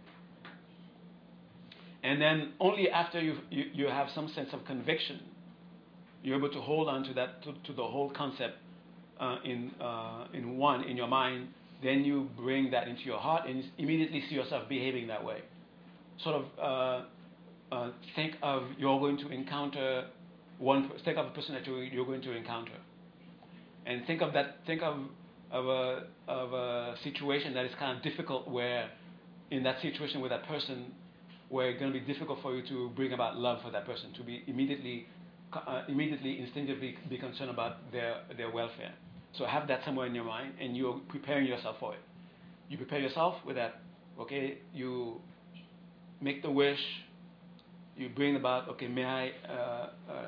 [2.03, 5.21] And then only after you you have some sense of conviction
[6.27, 8.59] you're able to hold on to that to, to the whole concept
[9.21, 11.49] uh, in uh, in one in your mind.
[11.83, 15.43] Then you bring that into your heart and immediately see yourself behaving that way.
[16.23, 20.07] Sort of uh, uh think of you're going to encounter
[20.59, 20.91] one.
[21.05, 22.73] Think of a person that you're, going to encounter,
[23.85, 24.59] and think of that.
[24.67, 24.97] Think of
[25.53, 28.91] of a of a situation that is kind of difficult where
[29.51, 30.93] in that situation with that person
[31.51, 34.13] where it's going to be difficult for you to bring about love for that person
[34.15, 35.07] to be immediately
[35.53, 38.93] uh, immediately, instinctively be concerned about their, their welfare.
[39.39, 42.01] So have that somewhere in your mind, and you're preparing yourself for it.
[42.69, 43.81] You prepare yourself with that.
[44.19, 45.21] Okay, you
[46.21, 46.79] make the wish.
[47.97, 48.69] You bring about.
[48.71, 50.27] Okay, may I uh, uh,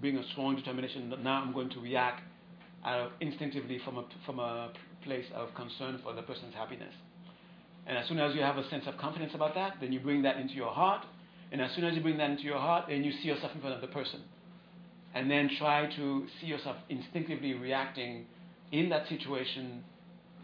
[0.00, 2.22] bring a strong determination that now I'm going to react
[2.84, 4.72] out instinctively from a from a
[5.04, 6.94] place of concern for the person's happiness.
[7.86, 10.22] And as soon as you have a sense of confidence about that, then you bring
[10.22, 11.06] that into your heart.
[11.50, 13.60] And as soon as you bring that into your heart, then you see yourself in
[13.60, 14.20] front of the person
[15.14, 18.26] and then try to see yourself instinctively reacting
[18.72, 19.84] in that situation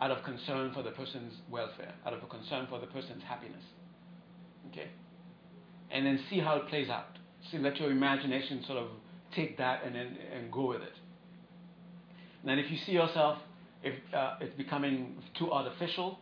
[0.00, 3.62] out of concern for the person's welfare, out of a concern for the person's happiness.
[4.70, 4.88] Okay?
[5.90, 7.18] And then see how it plays out.
[7.50, 8.88] See, let your imagination sort of
[9.34, 10.92] take that and then and go with it.
[12.42, 13.38] And then if you see yourself,
[13.82, 16.18] if uh, it's becoming too artificial,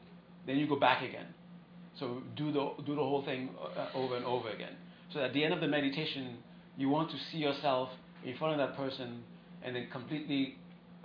[0.46, 1.26] then you go back again.
[1.98, 4.74] So do the, do the whole thing uh, over and over again.
[5.12, 6.38] So at the end of the meditation,
[6.76, 7.90] You want to see yourself
[8.24, 9.22] in front of that person
[9.62, 10.57] and then completely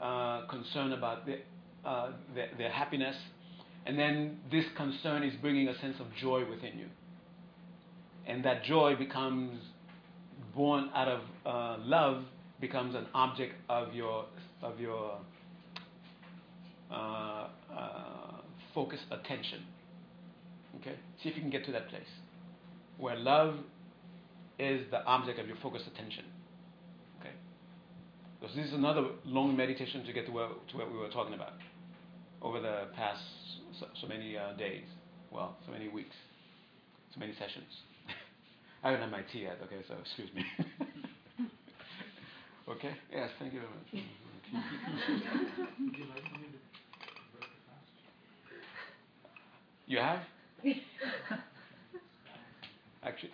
[0.01, 1.39] uh, concerned about the,
[1.85, 3.15] uh, their, their happiness.
[3.85, 6.87] And then this concern is bringing a sense of joy within you.
[8.27, 9.59] And that joy becomes
[10.55, 12.23] born out of uh, love,
[12.59, 14.25] becomes an object of your,
[14.61, 15.17] of your
[16.91, 18.31] uh, uh,
[18.73, 19.63] focused attention.
[20.79, 20.95] Okay?
[21.23, 22.03] See if you can get to that place
[22.97, 23.55] where love
[24.59, 26.25] is the object of your focused attention.
[28.39, 31.33] Because this is another long meditation to get to, where, to what we were talking
[31.33, 31.53] about
[32.41, 33.21] over the past
[33.79, 34.85] so, so many uh, days.
[35.31, 36.15] Well, so many weeks,
[37.13, 37.67] so many sessions.
[38.83, 40.43] I haven't had my tea yet, okay, so excuse me.
[42.69, 42.95] okay?
[43.11, 44.03] Yes, thank you very much.
[49.89, 50.19] You have?
[53.01, 53.31] Actually.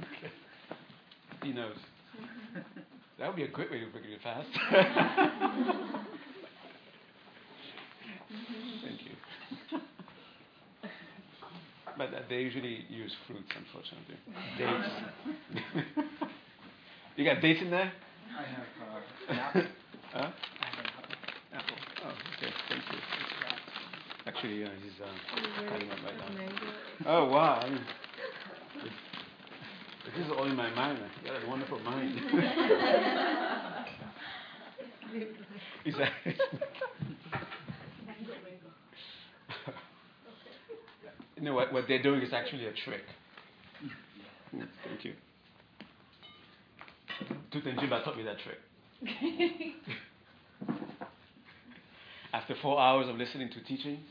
[0.00, 0.32] Okay.
[1.42, 1.76] He knows.
[3.18, 4.46] That would be a great way to break it fast.
[8.84, 9.10] Thank you.
[11.96, 14.14] But uh, they usually use fruits, unfortunately.
[14.56, 14.88] Dates.
[17.16, 17.92] you got dates in there?
[18.38, 19.62] I have uh,
[20.12, 20.18] Huh?
[20.20, 21.16] I have an apple.
[21.52, 21.76] Apple.
[22.04, 22.52] Oh, okay.
[22.68, 22.98] Thank you.
[24.26, 27.10] Actually, uh, he's uh, cutting up right now.
[27.10, 27.78] Oh, wow.
[30.18, 30.98] I mean, this, this is all in my mind.
[31.24, 32.18] You got a wonderful mind.
[35.84, 36.12] Is that?
[41.36, 41.72] you know what?
[41.72, 43.02] What they're doing is actually a trick.
[44.54, 45.14] Mm, Thank you.
[47.52, 48.58] Thupten Jinpa taught me that trick.
[52.32, 54.06] After four hours of listening to teachings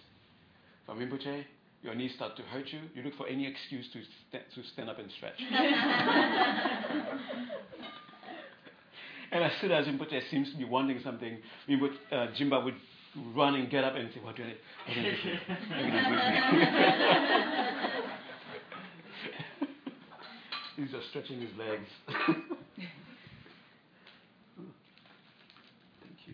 [0.85, 1.43] from Rinpoche,
[1.83, 2.79] your knees start to hurt you.
[2.95, 3.99] You look for any excuse to,
[4.29, 5.39] st- to stand up and stretch.
[9.31, 11.37] and as soon as Rinpoche seems to be wanting something,
[11.69, 12.75] Rinpoche, uh, Jinpa would
[13.35, 15.39] run and get up and say, What do I what do I do here?
[15.47, 15.85] What do
[16.55, 18.07] here?"
[20.77, 21.87] He's just stretching his legs.
[22.07, 22.29] Thank
[26.27, 26.33] you.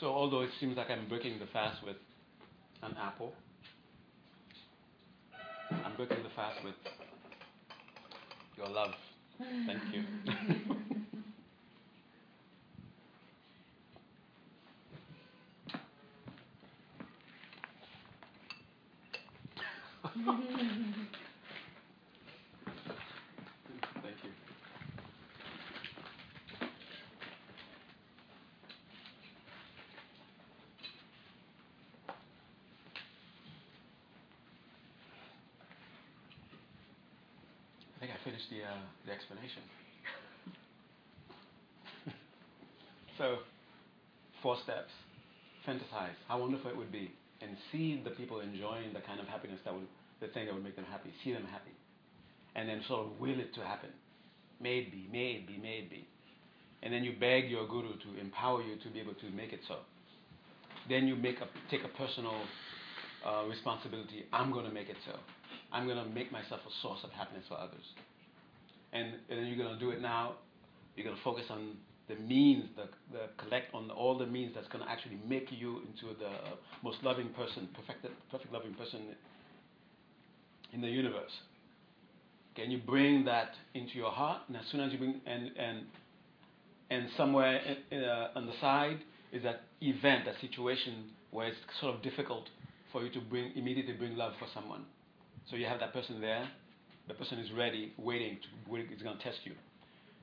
[0.00, 1.96] So, although it seems like I'm breaking the fast with
[2.84, 3.32] an apple,
[5.84, 6.76] I'm breaking the fast with
[8.56, 8.94] your love.
[9.66, 10.04] Thank you.
[38.02, 39.62] I think I finished the, uh, the explanation.
[43.18, 43.36] so,
[44.42, 44.90] four steps.
[45.66, 49.60] Fantasize how wonderful it would be, and see the people enjoying the kind of happiness
[49.64, 49.86] that would,
[50.20, 51.10] the thing that would make them happy.
[51.24, 51.70] See them happy,
[52.56, 53.90] and then sort of will it to happen.
[54.60, 56.06] May it be, may it be, may it be,
[56.82, 59.60] and then you beg your guru to empower you to be able to make it
[59.68, 59.76] so.
[60.88, 62.34] Then you make a, take a personal
[63.24, 64.26] uh, responsibility.
[64.32, 65.14] I'm going to make it so.
[65.72, 67.86] I'm going to make myself a source of happiness for others.
[68.92, 70.34] And, and then you're going to do it now.
[70.96, 71.76] You're going to focus on
[72.08, 75.78] the means, the, the collect on all the means that's going to actually make you
[75.78, 76.30] into the
[76.82, 79.00] most loving person, perfect, perfect loving person
[80.72, 81.30] in the universe.
[82.54, 84.42] Can you bring that into your heart?
[84.48, 85.84] And as soon as you bring, and, and,
[86.90, 88.98] and somewhere in, uh, on the side
[89.32, 92.44] is that event, that situation where it's sort of difficult
[92.92, 94.84] for you to bring immediately bring love for someone.
[95.50, 96.46] So you have that person there.
[97.08, 98.76] The person is ready, waiting to.
[98.76, 99.52] It's going to test you.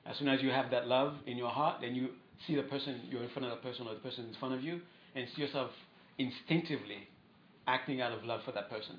[0.06, 2.08] As soon as you have that love in your heart, then you
[2.46, 4.62] see the person you're in front of the person or the person in front of
[4.62, 4.80] you,
[5.14, 5.70] and see yourself
[6.18, 7.08] instinctively
[7.66, 8.96] acting out of love for that person.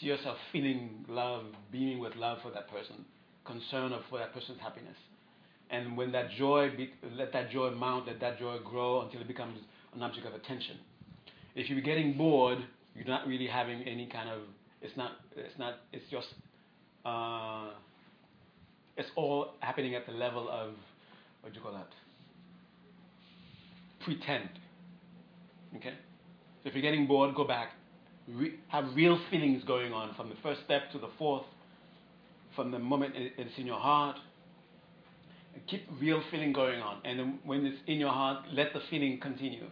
[0.00, 3.04] See yourself feeling love, beaming with love for that person,
[3.46, 4.96] concern for that person's happiness.
[5.70, 9.28] And when that joy, be, let that joy mount, let that joy grow until it
[9.28, 9.58] becomes
[9.94, 10.76] an object of attention.
[11.54, 12.58] If you're getting bored,
[12.94, 14.40] you're not really having any kind of
[14.82, 16.28] it's not it's not it's just
[17.04, 17.70] uh,
[18.96, 20.70] it's all happening at the level of
[21.42, 21.88] what do you call that
[24.04, 24.50] pretend
[25.76, 25.94] okay
[26.64, 27.70] So if you're getting bored, go back.
[28.28, 31.44] Re- have real feelings going on from the first step to the fourth,
[32.56, 34.16] from the moment it's in your heart.
[35.68, 36.98] Keep real feeling going on.
[37.04, 39.66] And then when it's in your heart, let the feeling continue.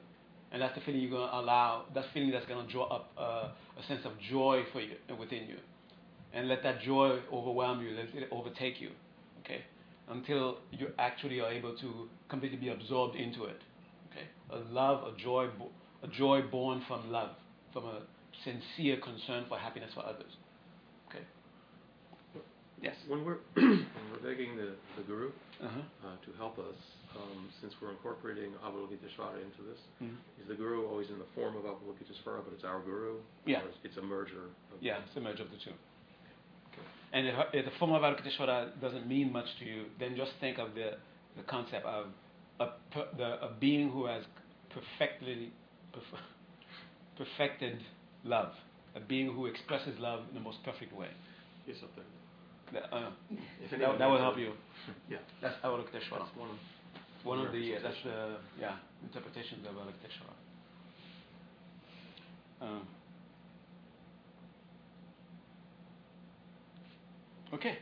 [0.53, 3.11] And that's the feeling you're going to allow, that feeling that's going to draw up
[3.19, 5.57] uh, a sense of joy for you within you.
[6.35, 8.91] And let that joy overwhelm you, let it overtake you.
[9.45, 9.63] Okay?
[10.09, 13.61] Until you actually are able to completely be absorbed into it.
[14.11, 14.27] Okay?
[14.51, 15.49] A love, a joy,
[16.03, 17.31] a joy born from love,
[17.73, 18.01] from a
[18.45, 20.33] sincere concern for happiness for others.
[21.11, 21.25] Okay?
[22.81, 22.97] Yes.
[23.07, 25.29] When we're when we're begging the, the guru
[25.63, 25.69] Uh-huh.
[26.09, 26.75] uh, to help us,
[27.15, 30.17] um, since we're incorporating Avalokiteshvara into this, Mhm.
[30.43, 33.21] is the guru always in the form of Avalokiteshvara, but it's our guru?
[33.47, 33.63] Yeah.
[33.63, 34.47] Or it's- a merger?
[34.75, 35.75] Of Yeah, it's a merge of the two.
[37.13, 40.59] And if, if the form of Avalokiteshvara doesn't mean much to you, then just think
[40.59, 40.93] of the,
[41.37, 42.07] the concept of
[42.61, 42.69] a,
[43.17, 44.25] the, a being who has
[44.71, 45.53] perfectly
[45.95, 46.19] perf-
[47.19, 47.79] perfected
[48.25, 48.53] love,
[48.97, 51.09] a being who expresses love in the most perfect way.
[51.67, 52.05] Yes, up there.
[52.83, 53.11] That, uh,
[53.63, 54.53] If that, that will help you.
[55.11, 55.19] Yeah.
[55.43, 56.19] That's Avalokiteshvara.
[56.25, 56.57] That's one of
[57.25, 60.35] One of the, uh, that's the, yeah, interpretations of Avalokiteshvara.
[62.63, 62.87] Um,
[67.55, 67.79] okay.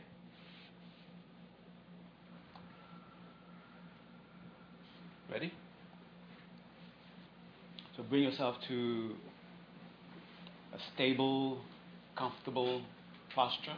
[5.31, 5.51] Ready?
[7.95, 9.11] So bring yourself to
[10.73, 11.59] a stable,
[12.17, 12.81] comfortable
[13.33, 13.77] posture.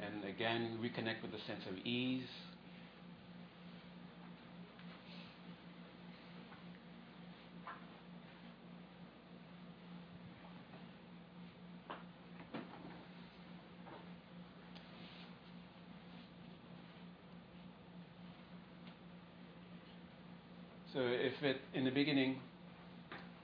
[0.00, 2.24] And again, reconnect with the sense of ease.
[21.90, 22.36] The beginning,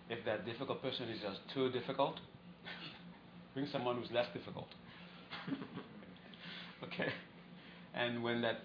[0.08, 2.20] if that difficult person is just too difficult,
[3.54, 4.68] bring someone who's less difficult.
[6.84, 7.10] okay,
[7.94, 8.60] and when that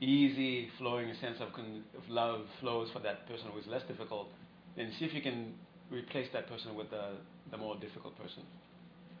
[0.00, 4.28] easy flowing sense of, con- of love flows for that person who is less difficult,
[4.76, 5.52] then see if you can
[5.90, 7.12] replace that person with the,
[7.50, 8.42] the more difficult person,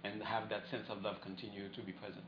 [0.04, 2.24] and have that sense of love continue to be present.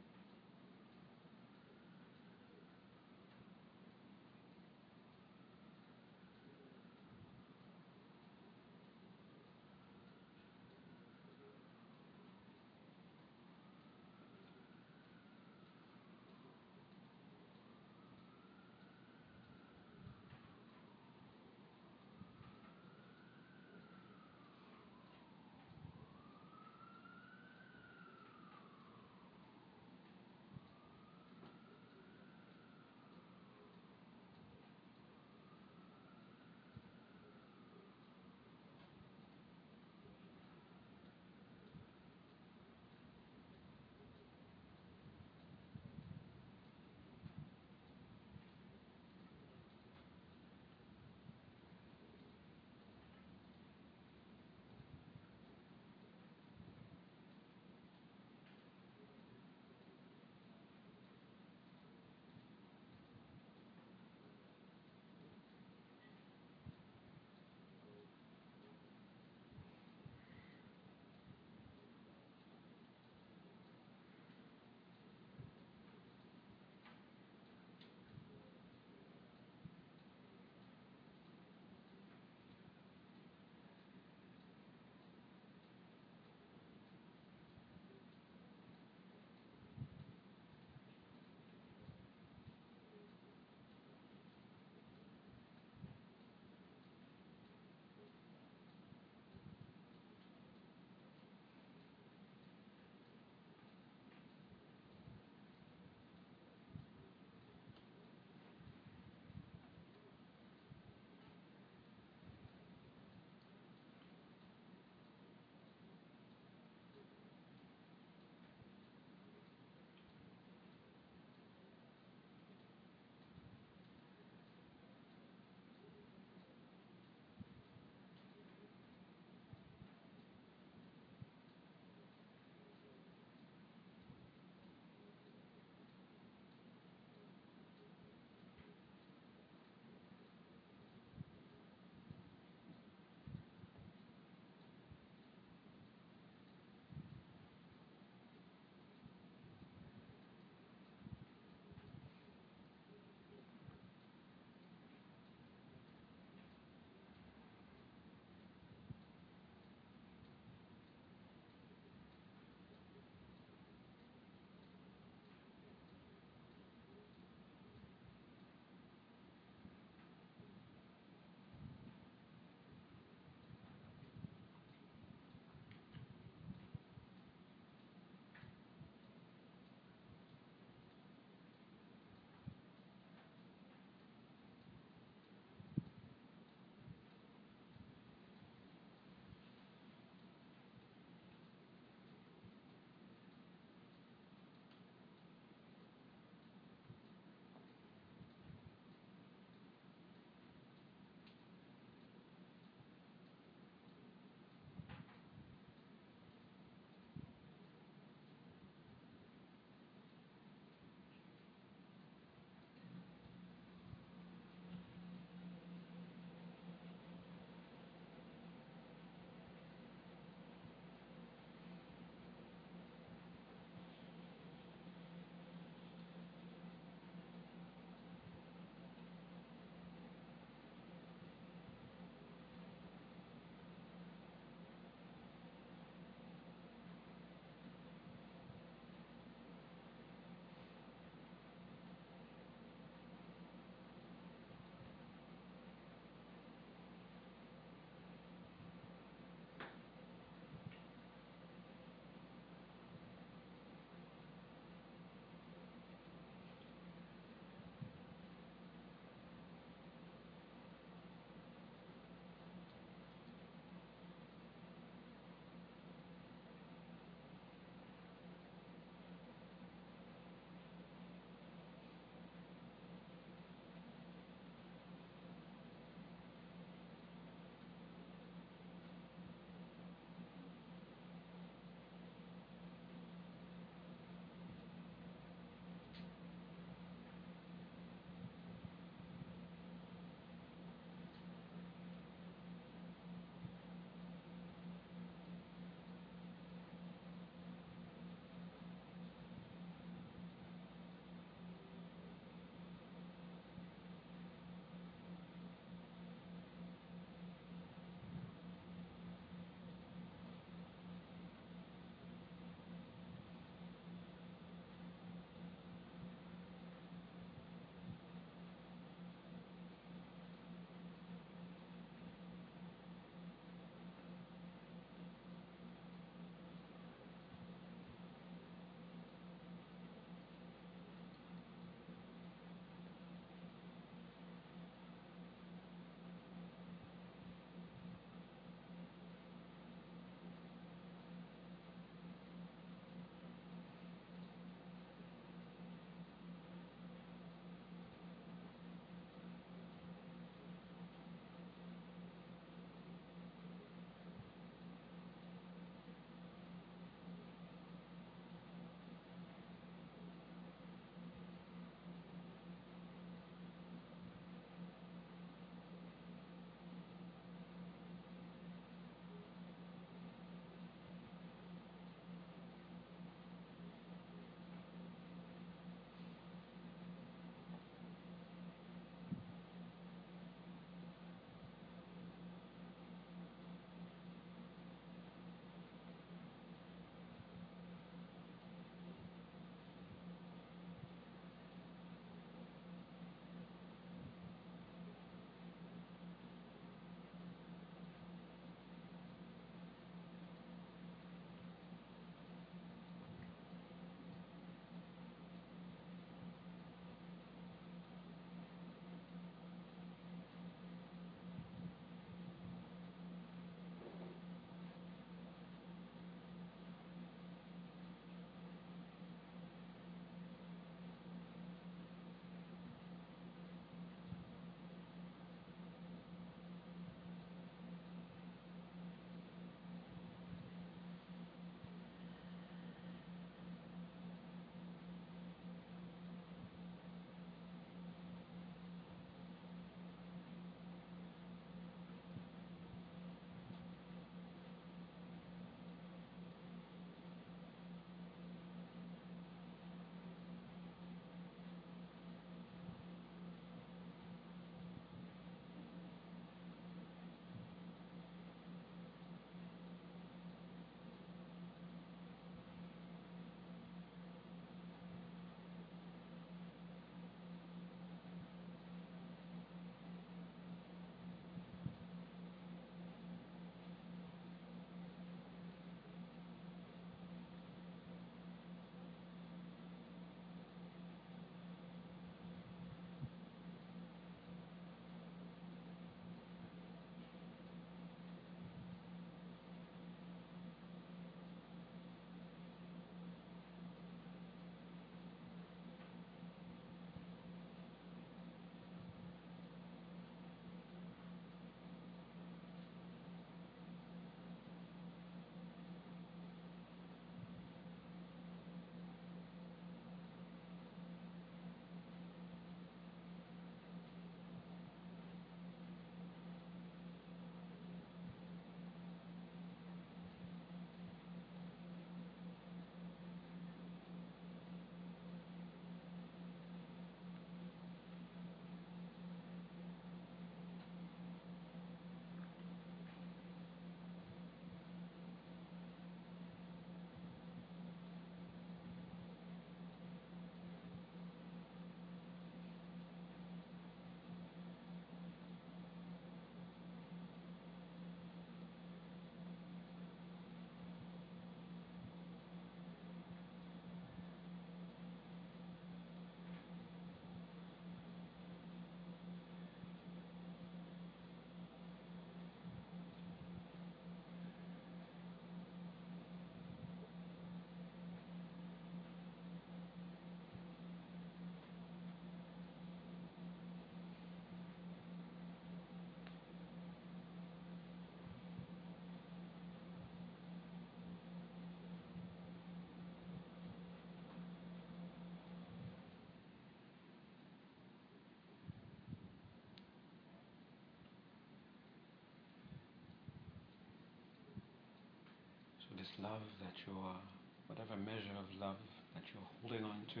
[595.88, 597.00] This love that you are,
[597.46, 598.56] whatever measure of love
[598.94, 600.00] that you're holding on to.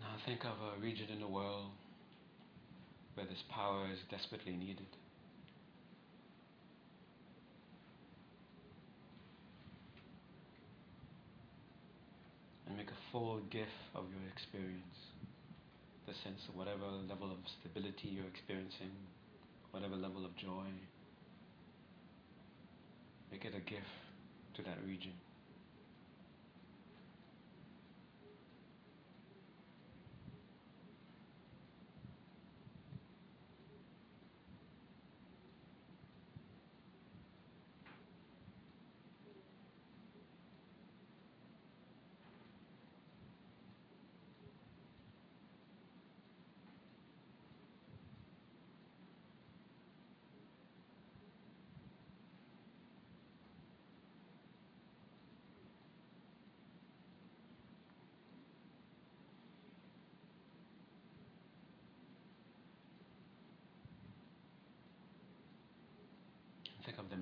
[0.00, 1.70] Now think of a region in the world
[3.14, 4.86] where this power is desperately needed.
[12.66, 14.96] And make a full gift of your experience.
[16.06, 18.90] The sense of whatever level of stability you're experiencing,
[19.72, 20.70] whatever level of joy.
[23.30, 23.86] Make it a gift
[24.54, 25.12] to that region.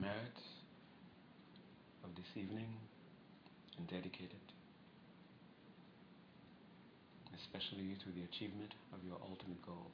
[0.00, 0.42] Merits
[2.04, 2.70] of this evening
[3.76, 4.48] and dedicate it,
[7.34, 9.90] especially to the achievement of your ultimate goal.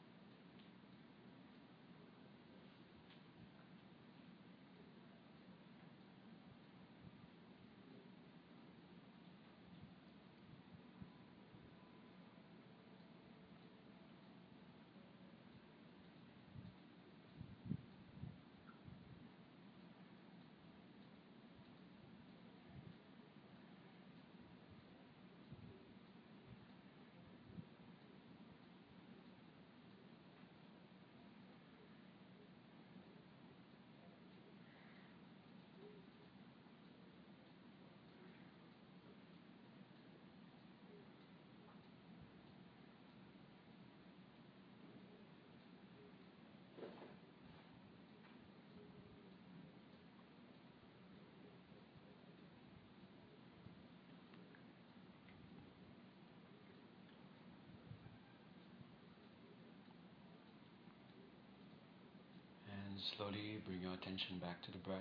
[63.05, 64.99] Slowly bring your attention back to the breath.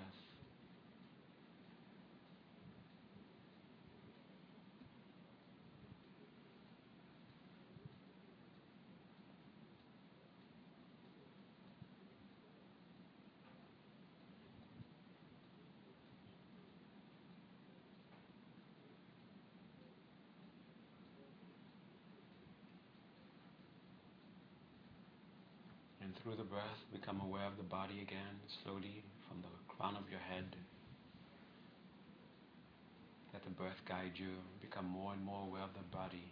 [26.02, 26.64] And through the breath,
[27.04, 30.56] become aware of the body again, slowly from the crown of your head.
[33.34, 34.32] Let the breath guide you.
[34.62, 36.24] Become more and more aware of the body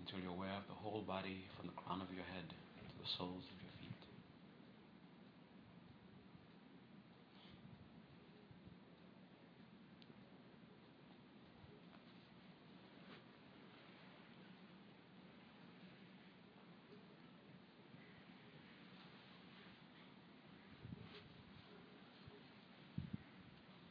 [0.00, 3.08] until you're aware of the whole body from the crown of your head to the
[3.16, 4.04] soles of your feet.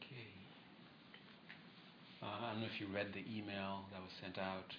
[0.00, 0.28] Okay.
[2.22, 4.72] Uh, I don't know if you read the email that was sent out,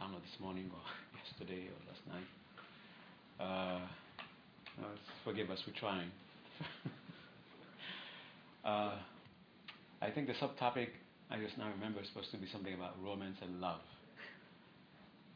[0.00, 0.78] I don't know, this morning or
[1.18, 2.28] yesterday or last night.
[3.40, 3.80] Uh,
[5.24, 6.10] forgive us, we're trying.
[8.64, 8.96] uh,
[10.00, 10.90] I think the subtopic,
[11.30, 13.80] I just now remember, is supposed to be something about romance and love.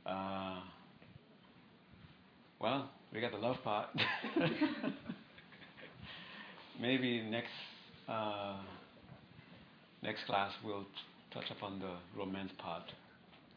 [0.04, 0.60] Uh,
[2.60, 3.88] well, we got the love part.
[6.80, 7.50] Maybe next
[8.08, 8.58] uh,
[10.02, 10.86] next class we'll
[11.36, 12.84] touch upon the romance part.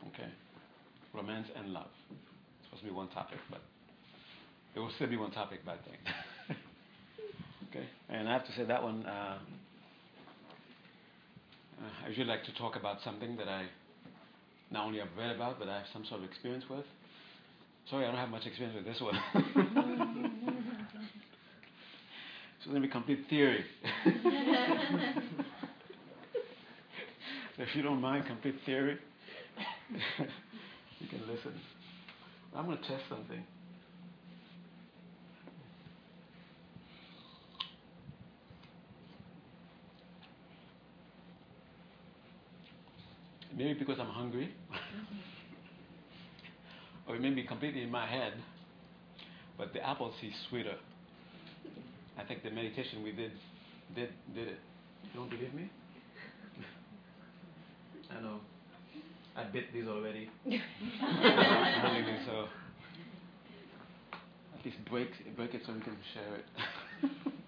[0.09, 0.27] Okay,
[1.13, 1.87] romance and love.
[2.11, 3.61] It's supposed to be one topic, but
[4.75, 6.57] it will still be one topic by then.
[7.69, 9.05] okay, and I have to say that one.
[9.05, 9.37] Uh,
[11.79, 13.65] uh, I usually like to talk about something that I
[14.71, 16.85] not only have read about, but I have some sort of experience with.
[17.89, 19.15] Sorry, I don't have much experience with this one.
[22.57, 23.63] it's going to be complete theory.
[27.59, 28.97] if you don't mind complete theory,
[30.99, 31.53] you can listen.
[32.55, 33.43] I'm going to test something.
[43.55, 45.15] Maybe because I'm hungry, mm-hmm.
[47.07, 48.33] or it may be completely in my head,
[49.57, 50.75] but the apple seems sweeter.
[52.17, 53.33] I think the meditation we did
[53.95, 54.59] did did it.
[55.03, 55.69] You don't believe me?
[58.09, 58.39] I know.
[59.35, 60.29] I bit these already.
[61.01, 62.47] I don't so.
[64.57, 66.45] At least break break it so we can share it.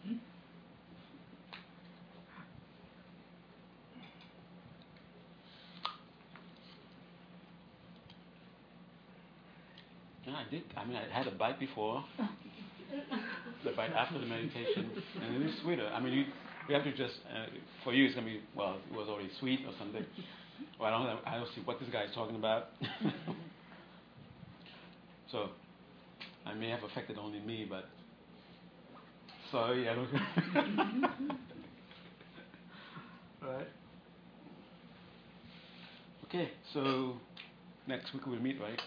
[10.26, 10.64] Yeah, I did.
[10.78, 12.04] I mean, I had a bite before,
[13.66, 15.88] the bite after the meditation, and it is sweeter.
[15.88, 16.26] I mean, you,
[16.70, 17.48] you have to just, uh,
[17.84, 20.06] for you, it's gonna be well, it was already sweet or something.
[20.80, 22.70] Well, I don't, I don't see what this guy is talking about.
[25.32, 25.50] so,
[26.46, 27.86] I may have affected only me, but
[29.52, 30.10] sorry, I don't.
[33.42, 33.68] right.
[36.26, 37.14] Okay, so
[37.88, 38.82] next week we'll meet, right?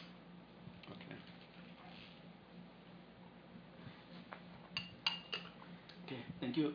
[0.90, 1.16] Okay.
[6.06, 6.72] Okay, thank you.